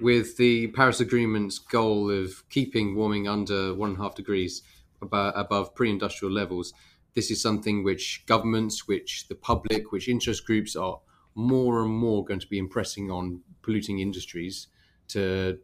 With 0.00 0.38
the 0.38 0.68
Paris 0.68 1.00
Agreement's 1.00 1.58
goal 1.58 2.10
of 2.10 2.48
keeping 2.48 2.94
warming 2.94 3.28
under 3.28 3.74
one 3.74 3.90
and 3.90 3.98
a 3.98 4.02
half 4.02 4.14
degrees 4.14 4.62
above, 5.02 5.34
above 5.36 5.74
pre 5.74 5.90
industrial 5.90 6.32
levels, 6.32 6.72
this 7.14 7.30
is 7.30 7.42
something 7.42 7.82
which 7.82 8.24
governments, 8.26 8.86
which 8.86 9.26
the 9.28 9.34
public, 9.34 9.92
which 9.92 10.08
interest 10.08 10.46
groups 10.46 10.76
are 10.76 11.00
more 11.34 11.82
and 11.82 11.92
more 11.92 12.24
going 12.24 12.40
to 12.40 12.46
be 12.46 12.58
impressing 12.58 13.10
on 13.10 13.40
polluting 13.62 13.98
industries 13.98 14.68
to 15.08 15.58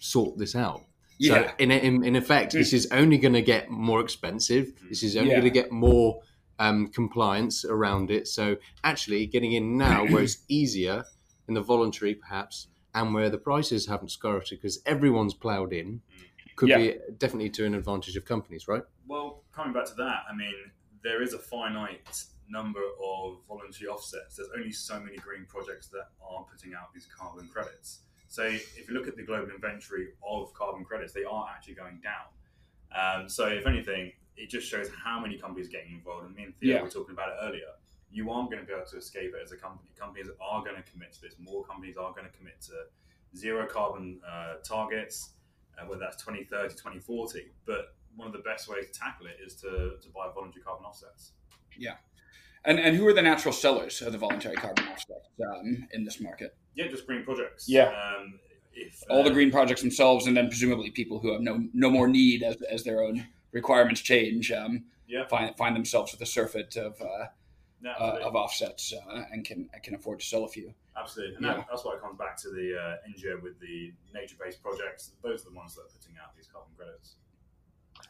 sort 0.00 0.38
this 0.38 0.54
out. 0.54 0.82
Yeah. 1.18 1.48
So 1.48 1.52
in, 1.58 1.70
in, 1.70 2.04
in 2.04 2.16
effect, 2.16 2.52
this 2.52 2.72
is 2.72 2.88
only 2.92 3.18
going 3.18 3.34
to 3.34 3.42
get 3.42 3.70
more 3.70 4.00
expensive. 4.00 4.72
This 4.88 5.02
is 5.02 5.16
only 5.16 5.30
yeah. 5.30 5.36
going 5.36 5.52
to 5.52 5.60
get 5.60 5.72
more 5.72 6.20
um, 6.58 6.88
compliance 6.88 7.64
around 7.64 8.10
it. 8.10 8.28
So 8.28 8.56
actually, 8.84 9.26
getting 9.26 9.52
in 9.52 9.76
now 9.76 10.06
where 10.06 10.22
it's 10.22 10.38
easier 10.48 11.04
in 11.48 11.54
the 11.54 11.60
voluntary, 11.60 12.14
perhaps, 12.14 12.68
and 12.94 13.14
where 13.14 13.30
the 13.30 13.38
prices 13.38 13.86
haven't 13.86 14.08
skyrocketed 14.08 14.50
because 14.50 14.80
everyone's 14.86 15.34
ploughed 15.34 15.72
in, 15.72 16.02
could 16.56 16.68
yeah. 16.68 16.78
be 16.78 16.96
definitely 17.18 17.50
to 17.50 17.64
an 17.64 17.74
advantage 17.74 18.16
of 18.16 18.24
companies, 18.24 18.66
right? 18.66 18.82
Well, 19.06 19.44
coming 19.52 19.72
back 19.72 19.86
to 19.86 19.94
that, 19.94 20.22
I 20.30 20.34
mean, 20.34 20.52
there 21.02 21.22
is 21.22 21.34
a 21.34 21.38
finite 21.38 22.24
number 22.48 22.80
of 23.02 23.38
voluntary 23.46 23.88
offsets. 23.88 24.36
There's 24.36 24.48
only 24.56 24.72
so 24.72 24.98
many 24.98 25.16
green 25.16 25.44
projects 25.46 25.88
that 25.88 26.08
are 26.22 26.44
putting 26.50 26.74
out 26.74 26.92
these 26.94 27.06
carbon 27.06 27.48
credits. 27.48 28.00
So 28.28 28.42
if 28.44 28.88
you 28.88 28.94
look 28.94 29.08
at 29.08 29.16
the 29.16 29.22
global 29.22 29.50
inventory 29.50 30.08
of 30.26 30.52
carbon 30.54 30.84
credits, 30.84 31.12
they 31.12 31.24
are 31.24 31.48
actually 31.54 31.74
going 31.74 32.00
down. 32.02 32.28
Um, 32.94 33.28
so 33.28 33.46
if 33.46 33.66
anything, 33.66 34.12
it 34.36 34.50
just 34.50 34.68
shows 34.68 34.88
how 35.04 35.20
many 35.20 35.36
companies 35.36 35.68
are 35.68 35.70
getting 35.70 35.94
involved. 35.94 36.26
And 36.26 36.36
me 36.36 36.44
and 36.44 36.56
Theo 36.56 36.76
yeah. 36.76 36.82
were 36.82 36.90
talking 36.90 37.14
about 37.14 37.30
it 37.30 37.36
earlier. 37.42 37.72
You 38.10 38.30
aren't 38.30 38.50
going 38.50 38.62
to 38.62 38.66
be 38.66 38.72
able 38.72 38.86
to 38.86 38.96
escape 38.96 39.32
it 39.34 39.42
as 39.42 39.52
a 39.52 39.56
company. 39.56 39.90
Companies 39.98 40.28
are 40.40 40.62
going 40.62 40.76
to 40.76 40.90
commit 40.90 41.12
to 41.14 41.20
this. 41.20 41.34
More 41.38 41.64
companies 41.64 41.96
are 41.96 42.12
going 42.12 42.24
to 42.24 42.36
commit 42.36 42.60
to 42.62 42.72
zero 43.36 43.66
carbon 43.66 44.20
uh, 44.26 44.54
targets, 44.64 45.30
uh, 45.78 45.84
whether 45.86 46.00
that's 46.00 46.16
2030, 46.22 46.74
2040. 46.74 47.50
But 47.66 47.94
one 48.18 48.26
of 48.26 48.32
the 48.32 48.40
best 48.40 48.68
ways 48.68 48.86
to 48.92 48.98
tackle 48.98 49.26
it 49.26 49.36
is 49.44 49.54
to, 49.54 49.68
to 50.02 50.08
buy 50.14 50.28
voluntary 50.34 50.62
carbon 50.62 50.84
offsets. 50.84 51.32
Yeah. 51.78 51.94
And, 52.64 52.78
and 52.80 52.96
who 52.96 53.06
are 53.06 53.12
the 53.12 53.22
natural 53.22 53.52
sellers 53.54 54.02
of 54.02 54.12
the 54.12 54.18
voluntary 54.18 54.56
carbon 54.56 54.84
offsets 54.88 55.28
um, 55.40 55.86
in 55.92 56.04
this 56.04 56.20
market? 56.20 56.56
Yeah, 56.74 56.88
just 56.88 57.06
green 57.06 57.24
projects. 57.24 57.68
Yeah. 57.68 57.86
Um, 57.86 58.40
if, 58.74 59.02
All 59.08 59.22
the 59.22 59.30
uh, 59.30 59.34
green 59.34 59.50
projects 59.50 59.80
themselves, 59.80 60.26
and 60.26 60.36
then 60.36 60.48
presumably 60.48 60.90
people 60.90 61.20
who 61.20 61.32
have 61.32 61.40
no 61.40 61.64
no 61.72 61.90
more 61.90 62.08
need 62.08 62.42
as, 62.42 62.56
as 62.62 62.84
their 62.84 63.02
own 63.02 63.26
requirements 63.52 64.00
change, 64.00 64.52
um, 64.52 64.84
yeah. 65.06 65.26
find 65.26 65.56
find 65.56 65.74
themselves 65.74 66.12
with 66.12 66.20
a 66.20 66.26
surfeit 66.26 66.76
of 66.76 67.00
uh, 67.00 67.26
uh, 67.88 68.18
of 68.22 68.34
offsets 68.34 68.92
uh, 68.92 69.22
and 69.32 69.44
can 69.44 69.68
can 69.82 69.94
afford 69.94 70.20
to 70.20 70.26
sell 70.26 70.44
a 70.44 70.48
few. 70.48 70.72
Absolutely, 70.96 71.36
and 71.36 71.44
yeah. 71.44 71.54
that, 71.54 71.66
that's 71.70 71.84
why 71.84 71.94
it 71.94 72.02
comes 72.02 72.18
back 72.18 72.36
to 72.36 72.50
the 72.50 72.76
uh, 72.76 73.06
N-GEO 73.06 73.40
with 73.42 73.58
the 73.60 73.92
nature 74.12 74.36
based 74.42 74.62
projects. 74.62 75.12
Those 75.22 75.42
are 75.42 75.50
the 75.50 75.56
ones 75.56 75.74
that 75.74 75.82
are 75.82 75.94
putting 75.98 76.16
out 76.22 76.36
these 76.36 76.48
carbon 76.52 76.72
credits. 76.76 77.16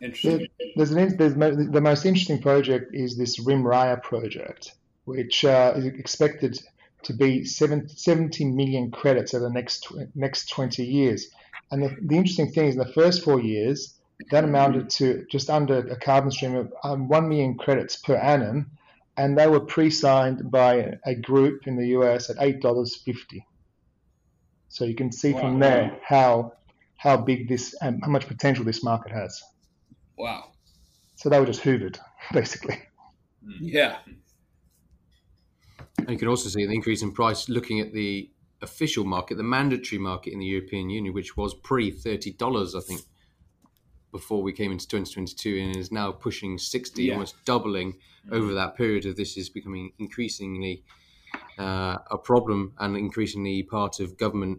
Interesting. 0.01 0.49
There's, 0.77 0.93
an, 0.93 1.17
there's 1.17 1.35
the 1.35 1.81
most 1.81 2.05
interesting 2.05 2.41
project 2.41 2.95
is 2.95 3.17
this 3.17 3.41
Rimba 3.41 3.65
Raya 3.65 4.03
project, 4.03 4.75
which 5.05 5.45
uh, 5.45 5.75
is 5.77 5.87
expected 5.87 6.61
to 7.03 7.13
be 7.13 7.45
70 7.45 8.45
million 8.45 8.91
credits 8.91 9.35
over 9.35 9.45
the 9.45 9.51
next 9.51 9.87
next 10.15 10.51
20 10.51 10.85
years. 10.85 11.29
And 11.71 11.83
the, 11.83 11.97
the 12.01 12.17
interesting 12.17 12.51
thing 12.51 12.67
is, 12.67 12.75
in 12.75 12.81
the 12.81 12.93
first 12.93 13.25
four 13.25 13.41
years, 13.41 13.99
that 14.31 14.45
amounted 14.45 14.91
to 14.91 15.27
just 15.31 15.51
under 15.51 15.79
a 15.79 15.97
carbon 15.97 16.31
stream 16.31 16.57
of 16.57 16.73
um, 16.83 17.09
1 17.09 17.29
million 17.29 17.57
credits 17.57 17.97
per 17.97 18.17
annum, 18.17 18.71
and 19.17 19.37
they 19.37 19.47
were 19.47 19.61
pre-signed 19.61 20.51
by 20.51 20.99
a 21.05 21.15
group 21.15 21.67
in 21.67 21.77
the 21.77 21.89
US 21.89 22.31
at 22.31 22.37
$8.50. 22.37 23.45
So 24.69 24.85
you 24.85 24.95
can 24.95 25.13
see 25.13 25.33
wow. 25.33 25.41
from 25.41 25.59
there 25.59 25.99
how 26.03 26.53
how 26.97 27.17
big 27.17 27.49
this 27.49 27.75
and 27.81 28.03
how 28.03 28.11
much 28.11 28.27
potential 28.27 28.65
this 28.65 28.83
market 28.83 29.13
has. 29.13 29.41
Wow. 30.19 30.53
So 31.15 31.29
they 31.29 31.41
were 31.41 31.47
just 31.47 31.63
hoovered, 31.63 31.99
basically. 32.33 32.81
Yeah. 33.61 33.99
And 35.99 36.11
you 36.11 36.19
can 36.19 36.29
also 36.29 36.49
see 36.49 36.67
the 36.67 36.73
increase 36.73 37.03
in 37.03 37.13
price 37.13 37.49
looking 37.49 37.81
at 37.81 37.93
the 37.93 38.31
official 38.63 39.05
market, 39.05 39.37
the 39.37 39.43
mandatory 39.43 39.99
market 39.99 40.33
in 40.33 40.41
the 40.41 40.47
European 40.47 40.91
Union, 40.91 41.15
which 41.15 41.37
was 41.37 41.55
pre 41.55 41.93
$30, 41.93 42.77
I 42.77 42.81
think, 42.81 43.01
before 44.13 44.43
we 44.43 44.53
came 44.53 44.73
into 44.73 44.89
2022, 44.89 45.59
and 45.59 45.77
is 45.77 45.93
now 45.93 46.13
pushing 46.13 46.59
60, 46.59 47.03
yeah. 47.03 47.13
almost 47.15 47.45
doubling 47.45 47.93
mm-hmm. 47.93 48.35
over 48.35 48.55
that 48.55 48.77
period 48.77 49.07
of 49.07 49.17
this 49.17 49.37
is 49.37 49.49
becoming 49.49 49.93
increasingly 49.99 50.83
uh, 51.59 51.99
a 52.11 52.19
problem 52.19 52.73
and 52.79 52.97
increasingly 52.97 53.63
part 53.63 54.01
of 54.01 54.17
government 54.17 54.59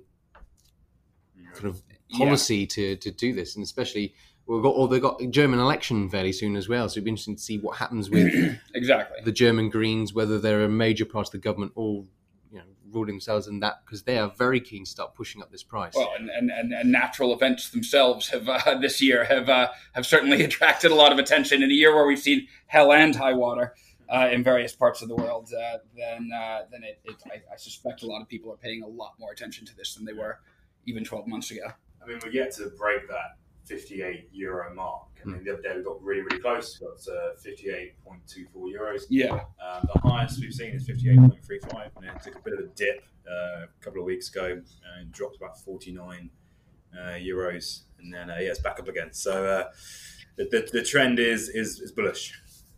kind 1.54 1.66
of 1.66 1.82
policy 2.12 2.58
yeah. 2.58 2.66
to, 2.68 2.96
to 2.98 3.12
do 3.12 3.34
this, 3.34 3.56
and 3.56 3.64
especially 3.64 4.14
we've 4.50 4.64
got, 4.64 4.70
or 4.70 4.88
they've 4.88 5.02
got 5.02 5.22
a 5.22 5.28
German 5.28 5.60
election 5.60 6.10
fairly 6.10 6.32
soon 6.32 6.56
as 6.56 6.68
well. 6.68 6.90
So 6.90 6.94
it'd 6.94 7.06
be 7.06 7.12
interesting 7.12 7.36
to 7.36 7.42
see 7.42 7.60
what 7.60 7.78
happens 7.78 8.10
with 8.10 8.34
exactly 8.74 9.18
the 9.24 9.32
German 9.32 9.70
Greens, 9.70 10.14
whether 10.14 10.40
they're 10.40 10.64
a 10.64 10.70
major 10.70 11.06
part 11.06 11.28
of 11.28 11.32
the 11.32 11.38
government 11.38 11.72
or 11.76 12.06
you 12.52 12.58
know 12.58 12.66
ruling 12.92 13.16
themselves 13.16 13.48
in 13.48 13.60
that 13.60 13.82
because 13.86 14.04
they 14.04 14.18
are 14.18 14.30
very 14.38 14.60
keen 14.60 14.86
to 14.86 14.90
start 14.90 15.14
pushing 15.14 15.42
up 15.42 15.52
this 15.52 15.64
price. 15.64 15.94
Well, 15.96 16.12
and, 16.18 16.30
and, 16.30 16.50
and, 16.50 16.74
and 16.74 16.92
natural 16.92 17.34
events 17.34 17.70
themselves 17.70 18.30
have 18.30 18.50
uh, 18.50 18.76
this 18.82 19.02
year 19.02 19.24
have 19.26 19.50
uh, 19.50 19.70
have 19.94 20.06
certainly 20.06 20.44
attracted 20.50 20.92
a 20.92 20.96
lot 20.96 21.12
of 21.12 21.20
attention 21.20 21.64
in 21.64 21.70
a 21.70 21.74
year 21.74 21.94
where 21.94 22.06
we've 22.06 22.20
seen 22.20 22.48
hell 22.68 22.92
and 22.92 23.16
high 23.16 23.34
water. 23.34 23.74
Uh, 24.12 24.28
in 24.32 24.44
various 24.44 24.74
parts 24.74 25.04
of 25.04 25.08
the 25.08 25.16
world, 25.16 25.54
uh, 25.54 25.78
then 25.96 26.32
uh, 26.36 26.62
then 26.72 26.82
it, 26.84 27.00
it 27.04 27.16
I, 27.28 27.54
I 27.54 27.58
suspect 27.58 28.02
a 28.02 28.08
lot 28.08 28.24
of 28.24 28.28
people 28.28 28.52
are 28.52 28.58
paying 28.58 28.82
a 28.82 28.88
lot 28.88 29.14
more 29.20 29.32
attention 29.32 29.68
to 29.68 29.76
this 29.78 29.94
than 29.94 30.04
they 30.04 30.14
were 30.14 30.40
even 30.88 31.04
12 31.04 31.28
months 31.28 31.52
ago. 31.52 31.68
I 32.04 32.08
mean, 32.08 32.18
we're 32.24 32.32
yet 32.32 32.52
to 32.56 32.72
break 32.76 33.08
that 33.08 33.38
58 33.70 34.30
euro 34.32 34.74
mark. 34.74 35.08
And 35.24 35.36
mm. 35.36 35.44
the 35.44 35.54
other 35.54 35.62
day 35.62 35.78
we 35.78 35.84
got 35.84 36.02
really, 36.04 36.22
really 36.22 36.40
close. 36.40 36.80
We 36.82 36.88
got 36.88 36.98
uh, 37.08 37.36
58.24 37.46 38.48
euros. 38.56 39.04
Yeah. 39.10 39.32
Um, 39.32 39.88
the 39.94 40.02
highest 40.10 40.42
we've 40.42 40.54
seen 40.54 40.74
is 40.74 40.88
58.35. 40.88 41.92
And 41.98 42.06
it 42.06 42.22
took 42.24 42.36
a 42.36 42.42
bit 42.42 42.54
of 42.54 42.60
a 42.60 42.68
dip 42.76 43.04
uh, 43.30 43.66
a 43.66 43.68
couple 43.82 44.00
of 44.00 44.06
weeks 44.06 44.30
ago 44.30 44.62
and 44.98 45.12
dropped 45.12 45.38
about 45.38 45.60
49 45.60 46.30
uh, 46.94 46.98
euros. 47.14 47.84
And 48.00 48.14
then, 48.14 48.32
uh, 48.32 48.38
yeah, 48.40 48.50
it's 48.50 48.60
back 48.60 48.80
up 48.80 48.88
again. 48.88 49.14
So 49.14 49.46
uh, 49.46 49.64
the, 50.36 50.46
the, 50.46 50.70
the, 50.74 50.84
trend 50.84 51.20
is, 51.20 51.50
is, 51.50 51.80
is 51.80 51.92
bullish, 51.92 52.34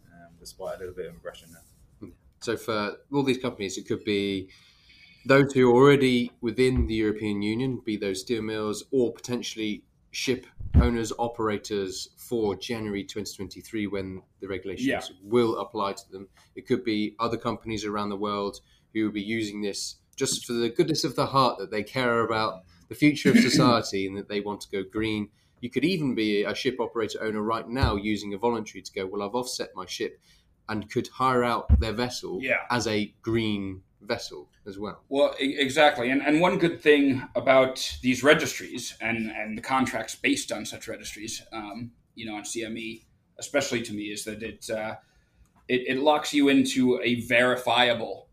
um, 0.07 0.33
despite 0.39 0.75
a 0.75 0.79
little 0.79 0.95
bit 0.95 1.07
of 1.07 1.15
aggression 1.15 1.49
there. 1.51 2.09
So 2.41 2.57
for 2.57 2.97
all 3.13 3.23
these 3.23 3.37
companies, 3.37 3.77
it 3.77 3.87
could 3.87 4.03
be 4.03 4.49
those 5.25 5.53
who 5.53 5.69
are 5.69 5.73
already 5.73 6.31
within 6.41 6.87
the 6.87 6.95
European 6.95 7.43
Union, 7.43 7.81
be 7.85 7.97
those 7.97 8.21
steel 8.21 8.41
mills 8.41 8.83
or 8.91 9.13
potentially 9.13 9.83
ship 10.09 10.47
owners 10.75 11.11
operators 11.17 12.09
for 12.17 12.55
January 12.55 13.03
2023 13.03 13.87
when 13.87 14.21
the 14.39 14.47
regulations 14.47 14.87
yeah. 14.87 15.01
will 15.23 15.57
apply 15.59 15.93
to 15.93 16.11
them. 16.11 16.27
It 16.55 16.67
could 16.67 16.83
be 16.83 17.15
other 17.19 17.37
companies 17.37 17.85
around 17.85 18.09
the 18.09 18.17
world 18.17 18.59
who 18.93 19.03
will 19.03 19.11
be 19.11 19.21
using 19.21 19.61
this 19.61 19.95
just 20.15 20.45
for 20.45 20.53
the 20.53 20.69
goodness 20.69 21.03
of 21.03 21.15
the 21.15 21.27
heart 21.27 21.57
that 21.59 21.71
they 21.71 21.83
care 21.83 22.21
about 22.21 22.63
the 22.89 22.95
future 22.95 23.29
of 23.29 23.37
society 23.37 24.05
and 24.05 24.17
that 24.17 24.27
they 24.27 24.39
want 24.41 24.61
to 24.61 24.69
go 24.69 24.83
green 24.89 25.29
You 25.61 25.69
could 25.69 25.85
even 25.85 26.15
be 26.15 26.43
a 26.43 26.55
ship 26.55 26.77
operator 26.79 27.21
owner 27.23 27.41
right 27.41 27.67
now 27.67 27.95
using 27.95 28.33
a 28.33 28.37
voluntary 28.37 28.81
to 28.81 28.91
go, 28.91 29.05
well, 29.05 29.21
I've 29.21 29.35
offset 29.35 29.69
my 29.75 29.85
ship 29.85 30.19
and 30.67 30.89
could 30.89 31.07
hire 31.07 31.43
out 31.43 31.79
their 31.79 31.93
vessel 31.93 32.39
Yeah. 32.41 32.65
as 32.69 32.87
a 32.87 33.13
green 33.21 33.83
vessel 34.01 34.49
as 34.67 34.77
well. 34.77 35.01
Well, 35.09 35.35
e- 35.39 35.55
exactly. 35.57 36.09
And, 36.09 36.21
and 36.21 36.41
one 36.41 36.57
good 36.57 36.81
thing 36.81 37.23
about 37.35 37.97
these 38.01 38.23
registries 38.23 38.95
and, 39.01 39.31
and 39.31 39.57
the 39.57 39.61
contracts 39.61 40.15
based 40.15 40.51
on 40.51 40.65
such 40.65 40.87
registries, 40.87 41.41
um, 41.51 41.91
you 42.15 42.25
know, 42.25 42.35
on 42.35 42.43
CME, 42.43 43.03
especially 43.39 43.81
to 43.83 43.93
me, 43.93 44.03
is 44.05 44.23
that 44.25 44.43
it, 44.43 44.69
uh, 44.69 44.95
it, 45.67 45.83
it 45.87 45.99
locks 45.99 46.33
you 46.33 46.49
into 46.49 46.99
a 47.03 47.21
verifiable 47.21 48.27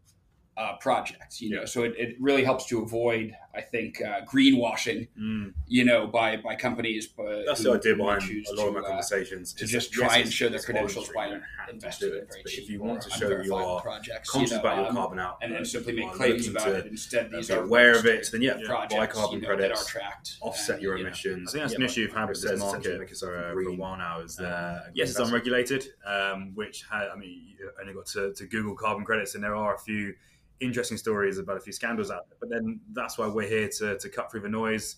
uh, 0.58 0.76
project, 0.78 1.40
you 1.40 1.50
know, 1.54 1.64
so 1.64 1.84
it, 1.84 1.94
it 1.96 2.16
really 2.18 2.42
helps 2.42 2.66
to 2.66 2.82
avoid, 2.82 3.32
I 3.54 3.60
think, 3.60 4.02
uh, 4.02 4.22
greenwashing, 4.24 5.06
Mm. 5.16 5.54
you 5.68 5.84
know, 5.84 6.08
by, 6.08 6.36
by 6.36 6.56
companies. 6.56 7.06
But 7.06 7.44
That's 7.46 7.62
the 7.62 7.72
idea 7.72 7.94
behind 7.94 8.22
choose 8.22 8.48
a 8.50 8.54
lot 8.56 8.68
of 8.68 8.74
my 8.74 8.80
to, 8.80 8.86
uh, 8.86 8.88
conversations. 8.88 9.52
to 9.54 9.64
is, 9.64 9.70
just 9.70 9.96
yes, 9.96 10.08
try 10.08 10.18
and 10.18 10.32
show 10.32 10.48
their 10.48 10.58
credentials 10.58 11.08
voluntary, 11.10 11.16
by 11.16 11.30
don't 11.30 11.42
have 11.58 11.68
to 11.68 11.74
investing 11.74 12.08
do 12.08 12.14
in 12.16 12.22
it, 12.22 12.28
very 12.28 12.42
but 12.42 12.50
cheap 12.50 12.64
if 12.64 12.70
you 12.70 12.82
want 12.82 13.02
to 13.02 13.10
show 13.10 13.26
unverifiable 13.26 13.72
you're 13.72 13.80
projects, 13.80 14.30
conscious 14.30 14.50
you 14.50 14.56
know, 14.56 14.60
about 14.62 14.76
your 14.78 14.86
um, 14.88 14.96
carbon 14.96 15.18
output 15.20 15.44
and 15.44 15.54
then 15.54 15.64
simply 15.64 15.92
make 15.92 16.12
claims 16.12 16.48
about 16.48 16.68
it. 16.68 16.86
Instead, 16.86 17.26
uh, 17.26 17.36
these 17.36 17.50
are 17.52 17.62
aware 17.62 17.92
of 17.96 18.04
registered 18.04 18.42
it, 18.42 18.50
then 18.50 18.60
yeah, 18.60 18.66
projects, 18.66 18.94
buy 18.96 19.06
carbon 19.06 19.36
you 19.36 19.42
know, 19.42 19.46
credits, 19.54 19.84
that 19.84 19.86
are 19.86 20.00
tracked, 20.00 20.36
offset 20.40 20.74
and, 20.74 20.82
your 20.82 20.96
you 20.96 21.04
know, 21.04 21.08
emissions. 21.08 21.50
I 21.50 21.52
think 21.52 21.62
that's 21.62 21.72
Yeah, 21.74 21.78
an 21.78 21.84
issue 21.84 22.00
you've 22.00 22.12
had 22.12 22.28
with 22.28 22.38
says 22.38 22.50
this 22.50 22.60
market 22.60 22.98
make 22.98 23.10
it 23.12 23.16
for, 23.16 23.16
something 23.16 23.66
uh, 23.66 23.70
a 23.70 23.76
while 23.76 23.96
now. 23.96 24.20
Is 24.20 24.40
Uh, 24.40 24.44
uh, 24.44 24.90
yes, 24.94 25.10
it's 25.10 25.20
unregulated, 25.20 25.86
um, 26.04 26.52
which 26.56 26.84
had, 26.90 27.08
I 27.08 27.16
mean, 27.16 27.54
you 27.58 27.70
only 27.80 27.94
got 27.94 28.06
to, 28.06 28.32
to 28.34 28.46
Google 28.46 28.74
carbon 28.74 29.04
credits, 29.04 29.34
and 29.36 29.44
there 29.44 29.54
are 29.54 29.74
a 29.74 29.78
few 29.78 30.14
interesting 30.60 30.96
stories 30.96 31.38
about 31.38 31.56
a 31.56 31.60
few 31.60 31.72
scandals 31.72 32.10
out 32.10 32.28
there. 32.28 32.36
But 32.40 32.50
then 32.50 32.80
that's 32.92 33.18
why 33.18 33.26
we're 33.28 33.48
here 33.48 33.68
to, 33.78 33.98
to 33.98 34.08
cut 34.08 34.30
through 34.30 34.40
the 34.40 34.48
noise, 34.48 34.96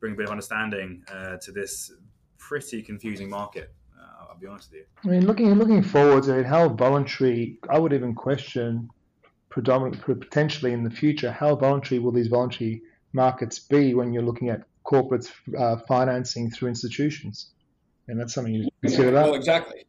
bring 0.00 0.12
a 0.14 0.16
bit 0.16 0.26
of 0.26 0.30
understanding 0.30 1.04
uh, 1.12 1.36
to 1.38 1.52
this 1.52 1.92
pretty 2.38 2.82
confusing 2.82 3.28
market. 3.28 3.74
Uh, 3.98 4.26
I'll 4.30 4.38
be 4.38 4.46
honest 4.46 4.70
with 4.70 4.80
you. 4.80 4.86
I 5.04 5.12
mean, 5.12 5.26
looking 5.26 5.52
looking 5.54 5.82
forward, 5.82 6.28
I 6.28 6.36
mean, 6.36 6.44
how 6.44 6.68
voluntary? 6.68 7.58
I 7.68 7.78
would 7.78 7.92
even 7.92 8.14
question, 8.14 8.90
predominantly 9.48 10.14
potentially 10.14 10.72
in 10.72 10.84
the 10.84 10.90
future, 10.90 11.32
how 11.32 11.56
voluntary 11.56 11.98
will 11.98 12.12
these 12.12 12.28
voluntary 12.28 12.82
markets 13.12 13.58
be 13.58 13.94
when 13.94 14.12
you're 14.12 14.22
looking 14.22 14.50
at 14.50 14.64
corporates 14.84 15.30
uh, 15.58 15.76
financing 15.88 16.50
through 16.50 16.68
institutions? 16.68 17.50
And 18.08 18.20
that's 18.20 18.34
something 18.34 18.52
you 18.52 18.68
consider 18.82 19.12
Well, 19.12 19.32
that. 19.32 19.36
exactly. 19.36 19.86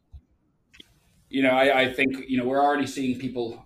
You 1.28 1.42
know, 1.42 1.50
I, 1.50 1.82
I 1.82 1.92
think 1.92 2.16
you 2.28 2.38
know 2.38 2.46
we're 2.46 2.62
already 2.62 2.86
seeing 2.86 3.18
people 3.18 3.62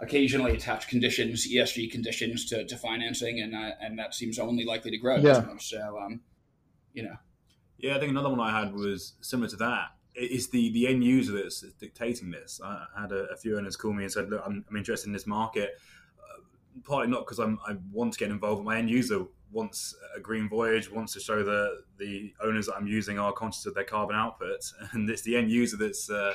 occasionally 0.00 0.54
attach 0.54 0.88
conditions, 0.88 1.46
ESG 1.48 1.90
conditions, 1.90 2.46
to, 2.46 2.64
to 2.64 2.76
financing, 2.76 3.40
and 3.40 3.54
uh, 3.54 3.72
and 3.80 3.98
that 3.98 4.14
seems 4.14 4.38
only 4.38 4.64
likely 4.64 4.90
to 4.90 4.98
grow. 4.98 5.16
Yeah. 5.16 5.44
So, 5.58 5.98
um, 5.98 6.20
you 6.92 7.02
know, 7.02 7.16
Yeah, 7.78 7.96
I 7.96 8.00
think 8.00 8.10
another 8.10 8.30
one 8.30 8.40
I 8.40 8.58
had 8.58 8.74
was 8.74 9.14
similar 9.20 9.48
to 9.50 9.56
that. 9.56 9.88
It's 10.14 10.48
the, 10.48 10.72
the 10.72 10.88
end 10.88 11.04
user 11.04 11.32
that's 11.32 11.60
dictating 11.78 12.30
this. 12.30 12.60
I 12.62 12.86
I 12.96 13.02
had 13.02 13.12
a, 13.12 13.26
a 13.32 13.36
few 13.36 13.56
owners 13.56 13.76
call 13.76 13.92
me 13.92 14.04
and 14.04 14.12
said, 14.12 14.30
"Look, 14.30 14.42
I'm, 14.44 14.64
I'm 14.68 14.76
interested 14.76 15.06
in 15.06 15.12
this 15.12 15.26
market, 15.26 15.70
uh, 16.18 16.40
partly 16.84 17.08
not 17.10 17.26
because 17.26 17.38
I'm 17.38 17.58
I 17.66 17.76
want 17.92 18.14
to 18.14 18.18
get 18.18 18.30
involved. 18.30 18.64
but 18.64 18.70
My 18.70 18.78
end 18.78 18.90
user 18.90 19.24
wants 19.52 19.94
a 20.16 20.20
green 20.20 20.48
voyage, 20.48 20.90
wants 20.90 21.12
to 21.12 21.20
show 21.20 21.42
that 21.42 21.82
the 21.98 22.32
owners 22.42 22.66
that 22.66 22.76
I'm 22.76 22.86
using 22.86 23.18
are 23.18 23.32
conscious 23.32 23.66
of 23.66 23.74
their 23.74 23.84
carbon 23.84 24.16
output, 24.16 24.60
and 24.92 25.08
it's 25.10 25.22
the 25.22 25.36
end 25.36 25.50
user 25.50 25.76
that's 25.76 26.10
uh, 26.10 26.34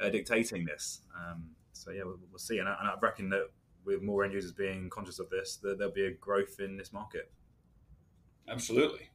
uh, 0.00 0.08
dictating 0.08 0.64
this. 0.64 1.00
Um, 1.16 1.50
so 1.88 1.94
yeah, 1.94 2.04
we'll, 2.04 2.18
we'll 2.30 2.38
see. 2.38 2.58
And 2.58 2.68
I, 2.68 2.76
and 2.80 2.88
I 2.88 2.94
reckon 3.00 3.30
that 3.30 3.48
with 3.84 4.02
more 4.02 4.24
end 4.24 4.34
users 4.34 4.52
being 4.52 4.90
conscious 4.90 5.18
of 5.18 5.30
this, 5.30 5.56
that 5.62 5.78
there'll 5.78 5.92
be 5.92 6.06
a 6.06 6.10
growth 6.10 6.60
in 6.60 6.76
this 6.76 6.92
market. 6.92 7.30
absolutely. 8.48 9.10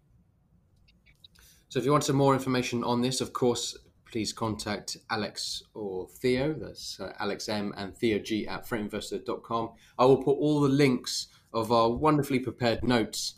So 1.70 1.80
if 1.80 1.86
you 1.86 1.92
want 1.92 2.04
some 2.04 2.16
more 2.16 2.34
information 2.34 2.84
on 2.84 3.02
this, 3.02 3.20
of 3.20 3.34
course, 3.34 3.78
please 4.12 4.32
contact 4.32 4.98
Alex 5.10 5.64
or 5.74 6.08
Theo. 6.08 6.54
That's 6.54 7.00
uh, 7.00 7.14
Alex 7.20 7.50
M 7.50 7.74
and 7.78 7.96
Theo 7.96 8.20
G 8.20 8.48
at 8.48 8.68
freightinvestor.com. 8.68 9.72
I 9.98 10.06
will 10.06 10.24
put 10.24 10.34
all 10.34 10.62
the 10.62 10.70
links 10.70 11.28
of 11.52 11.72
our 11.72 11.90
wonderfully 11.90 12.40
prepared 12.40 12.84
notes 12.84 13.36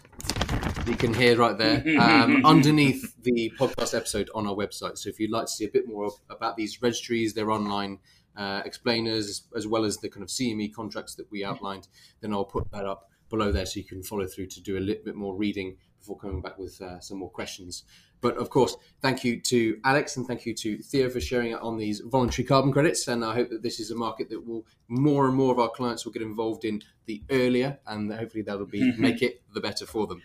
you 0.85 0.95
can 0.95 1.13
hear 1.13 1.37
right 1.37 1.57
there 1.57 1.83
um, 1.99 2.45
underneath 2.45 3.15
the 3.23 3.51
podcast 3.57 3.95
episode 3.95 4.29
on 4.35 4.47
our 4.47 4.53
website. 4.53 4.97
So 4.97 5.09
if 5.09 5.19
you'd 5.19 5.31
like 5.31 5.45
to 5.45 5.51
see 5.51 5.65
a 5.65 5.69
bit 5.69 5.87
more 5.87 6.11
about 6.29 6.57
these 6.57 6.81
registries, 6.81 7.33
they're 7.33 7.51
online 7.51 7.99
uh, 8.37 8.61
explainers, 8.65 9.43
as 9.55 9.67
well 9.67 9.85
as 9.85 9.97
the 9.97 10.09
kind 10.09 10.23
of 10.23 10.29
CME 10.29 10.73
contracts 10.73 11.15
that 11.15 11.29
we 11.31 11.43
outlined, 11.43 11.87
then 12.21 12.33
I'll 12.33 12.45
put 12.45 12.71
that 12.71 12.85
up 12.85 13.09
below 13.29 13.51
there 13.51 13.65
so 13.65 13.79
you 13.79 13.85
can 13.85 14.03
follow 14.03 14.27
through 14.27 14.47
to 14.47 14.61
do 14.61 14.77
a 14.77 14.79
little 14.79 15.03
bit 15.03 15.15
more 15.15 15.35
reading 15.35 15.77
before 15.99 16.17
coming 16.17 16.41
back 16.41 16.57
with 16.59 16.79
uh, 16.81 16.99
some 16.99 17.17
more 17.17 17.29
questions. 17.29 17.83
But 18.21 18.37
of 18.37 18.49
course, 18.49 18.77
thank 19.01 19.23
you 19.23 19.39
to 19.41 19.79
Alex 19.83 20.17
and 20.17 20.25
thank 20.25 20.45
you 20.45 20.53
to 20.55 20.77
Theo 20.77 21.09
for 21.09 21.19
sharing 21.19 21.51
it 21.51 21.61
on 21.61 21.77
these 21.77 21.99
voluntary 21.99 22.45
carbon 22.45 22.71
credits. 22.71 23.07
And 23.07 23.23
I 23.23 23.33
hope 23.33 23.49
that 23.49 23.61
this 23.61 23.79
is 23.79 23.91
a 23.91 23.95
market 23.95 24.29
that 24.29 24.45
will 24.45 24.65
more 24.87 25.27
and 25.27 25.35
more 25.35 25.51
of 25.51 25.59
our 25.59 25.69
clients 25.69 26.05
will 26.05 26.11
get 26.11 26.21
involved 26.21 26.65
in 26.65 26.81
the 27.05 27.23
earlier, 27.29 27.79
and 27.87 28.11
hopefully 28.13 28.43
that'll 28.43 28.65
be 28.65 28.91
make 28.97 29.21
it 29.21 29.41
the 29.53 29.61
better 29.61 29.85
for 29.85 30.07
them. 30.07 30.21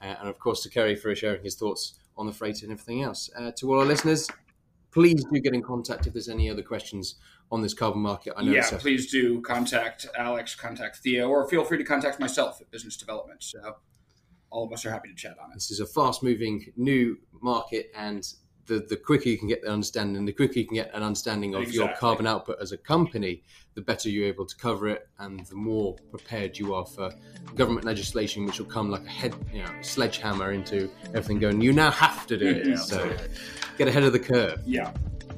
Uh, 0.00 0.14
and 0.20 0.28
of 0.28 0.38
course, 0.38 0.62
to 0.62 0.70
Kerry 0.70 0.96
for 0.96 1.14
sharing 1.14 1.42
his 1.42 1.54
thoughts 1.54 1.98
on 2.16 2.26
the 2.26 2.32
freight 2.32 2.62
and 2.62 2.72
everything 2.72 3.02
else. 3.02 3.30
Uh, 3.36 3.50
to 3.52 3.72
all 3.72 3.80
our 3.80 3.86
listeners, 3.86 4.28
please 4.90 5.24
do 5.32 5.40
get 5.40 5.54
in 5.54 5.62
contact 5.62 6.06
if 6.06 6.12
there's 6.12 6.28
any 6.28 6.48
other 6.48 6.62
questions 6.62 7.16
on 7.50 7.62
this 7.62 7.74
carbon 7.74 8.00
market. 8.02 8.34
I 8.36 8.42
know 8.42 8.52
yeah, 8.52 8.68
please 8.78 9.10
do 9.10 9.40
contact 9.42 10.06
Alex, 10.18 10.54
contact 10.54 10.96
Theo, 10.98 11.28
or 11.28 11.48
feel 11.48 11.64
free 11.64 11.78
to 11.78 11.84
contact 11.84 12.18
myself 12.18 12.60
at 12.60 12.70
Business 12.70 12.96
Development. 12.96 13.42
So, 13.42 13.76
all 14.50 14.64
of 14.64 14.72
us 14.72 14.84
are 14.86 14.90
happy 14.90 15.08
to 15.08 15.14
chat 15.14 15.36
on 15.42 15.50
it. 15.50 15.54
this 15.54 15.70
is 15.70 15.80
a 15.80 15.86
fast 15.86 16.22
moving 16.22 16.72
new 16.76 17.16
market 17.42 17.90
and 17.96 18.34
the, 18.66 18.78
the 18.88 18.96
quicker 18.96 19.28
you 19.28 19.36
can 19.36 19.48
get 19.48 19.60
the 19.62 19.68
understanding 19.70 20.24
the 20.24 20.32
quicker 20.32 20.58
you 20.60 20.66
can 20.66 20.76
get 20.76 20.94
an 20.94 21.02
understanding 21.02 21.54
of 21.54 21.70
your 21.72 21.88
carbon 21.96 22.26
output 22.26 22.56
as 22.62 22.72
a 22.72 22.78
company 22.78 23.42
the 23.74 23.82
better 23.82 24.08
you're 24.08 24.26
able 24.26 24.46
to 24.46 24.56
cover 24.56 24.88
it 24.88 25.08
and 25.18 25.44
the 25.46 25.54
more 25.56 25.96
prepared 26.10 26.56
you 26.56 26.72
are 26.72 26.86
for 26.86 27.10
government 27.56 27.84
legislation 27.84 28.46
which 28.46 28.58
will 28.58 28.66
come 28.66 28.90
like 28.90 29.04
a 29.04 29.08
head 29.10 29.34
you 29.52 29.62
know 29.62 29.70
sledgehammer 29.82 30.52
into 30.52 30.88
everything 31.08 31.38
going 31.38 31.60
you 31.60 31.72
now 31.72 31.90
have 31.90 32.26
to 32.26 32.36
do 32.38 32.46
it 32.46 32.66
Yeah, 32.68 32.76
so 32.76 33.16
get 33.76 33.88
ahead 33.88 34.04
of 34.04 34.12
the 34.12 34.20
curve 34.20 34.62
Yeah. 34.64 34.92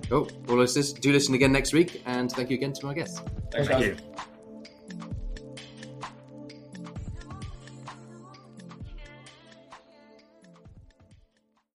Cool 0.09 0.29
well 0.47 0.59
listeners 0.59 0.93
do 0.93 1.13
listen 1.13 1.35
again 1.35 1.53
next 1.53 1.73
week 1.73 2.03
and 2.07 2.31
thank 2.33 2.51
you 2.51 2.57
again 2.57 2.73
to 2.73 2.87
my 2.87 2.95
guests 2.95 3.21
Thanks, 3.51 3.69
Thank 3.69 3.81
guys. 3.97 4.01
you. 4.01 4.36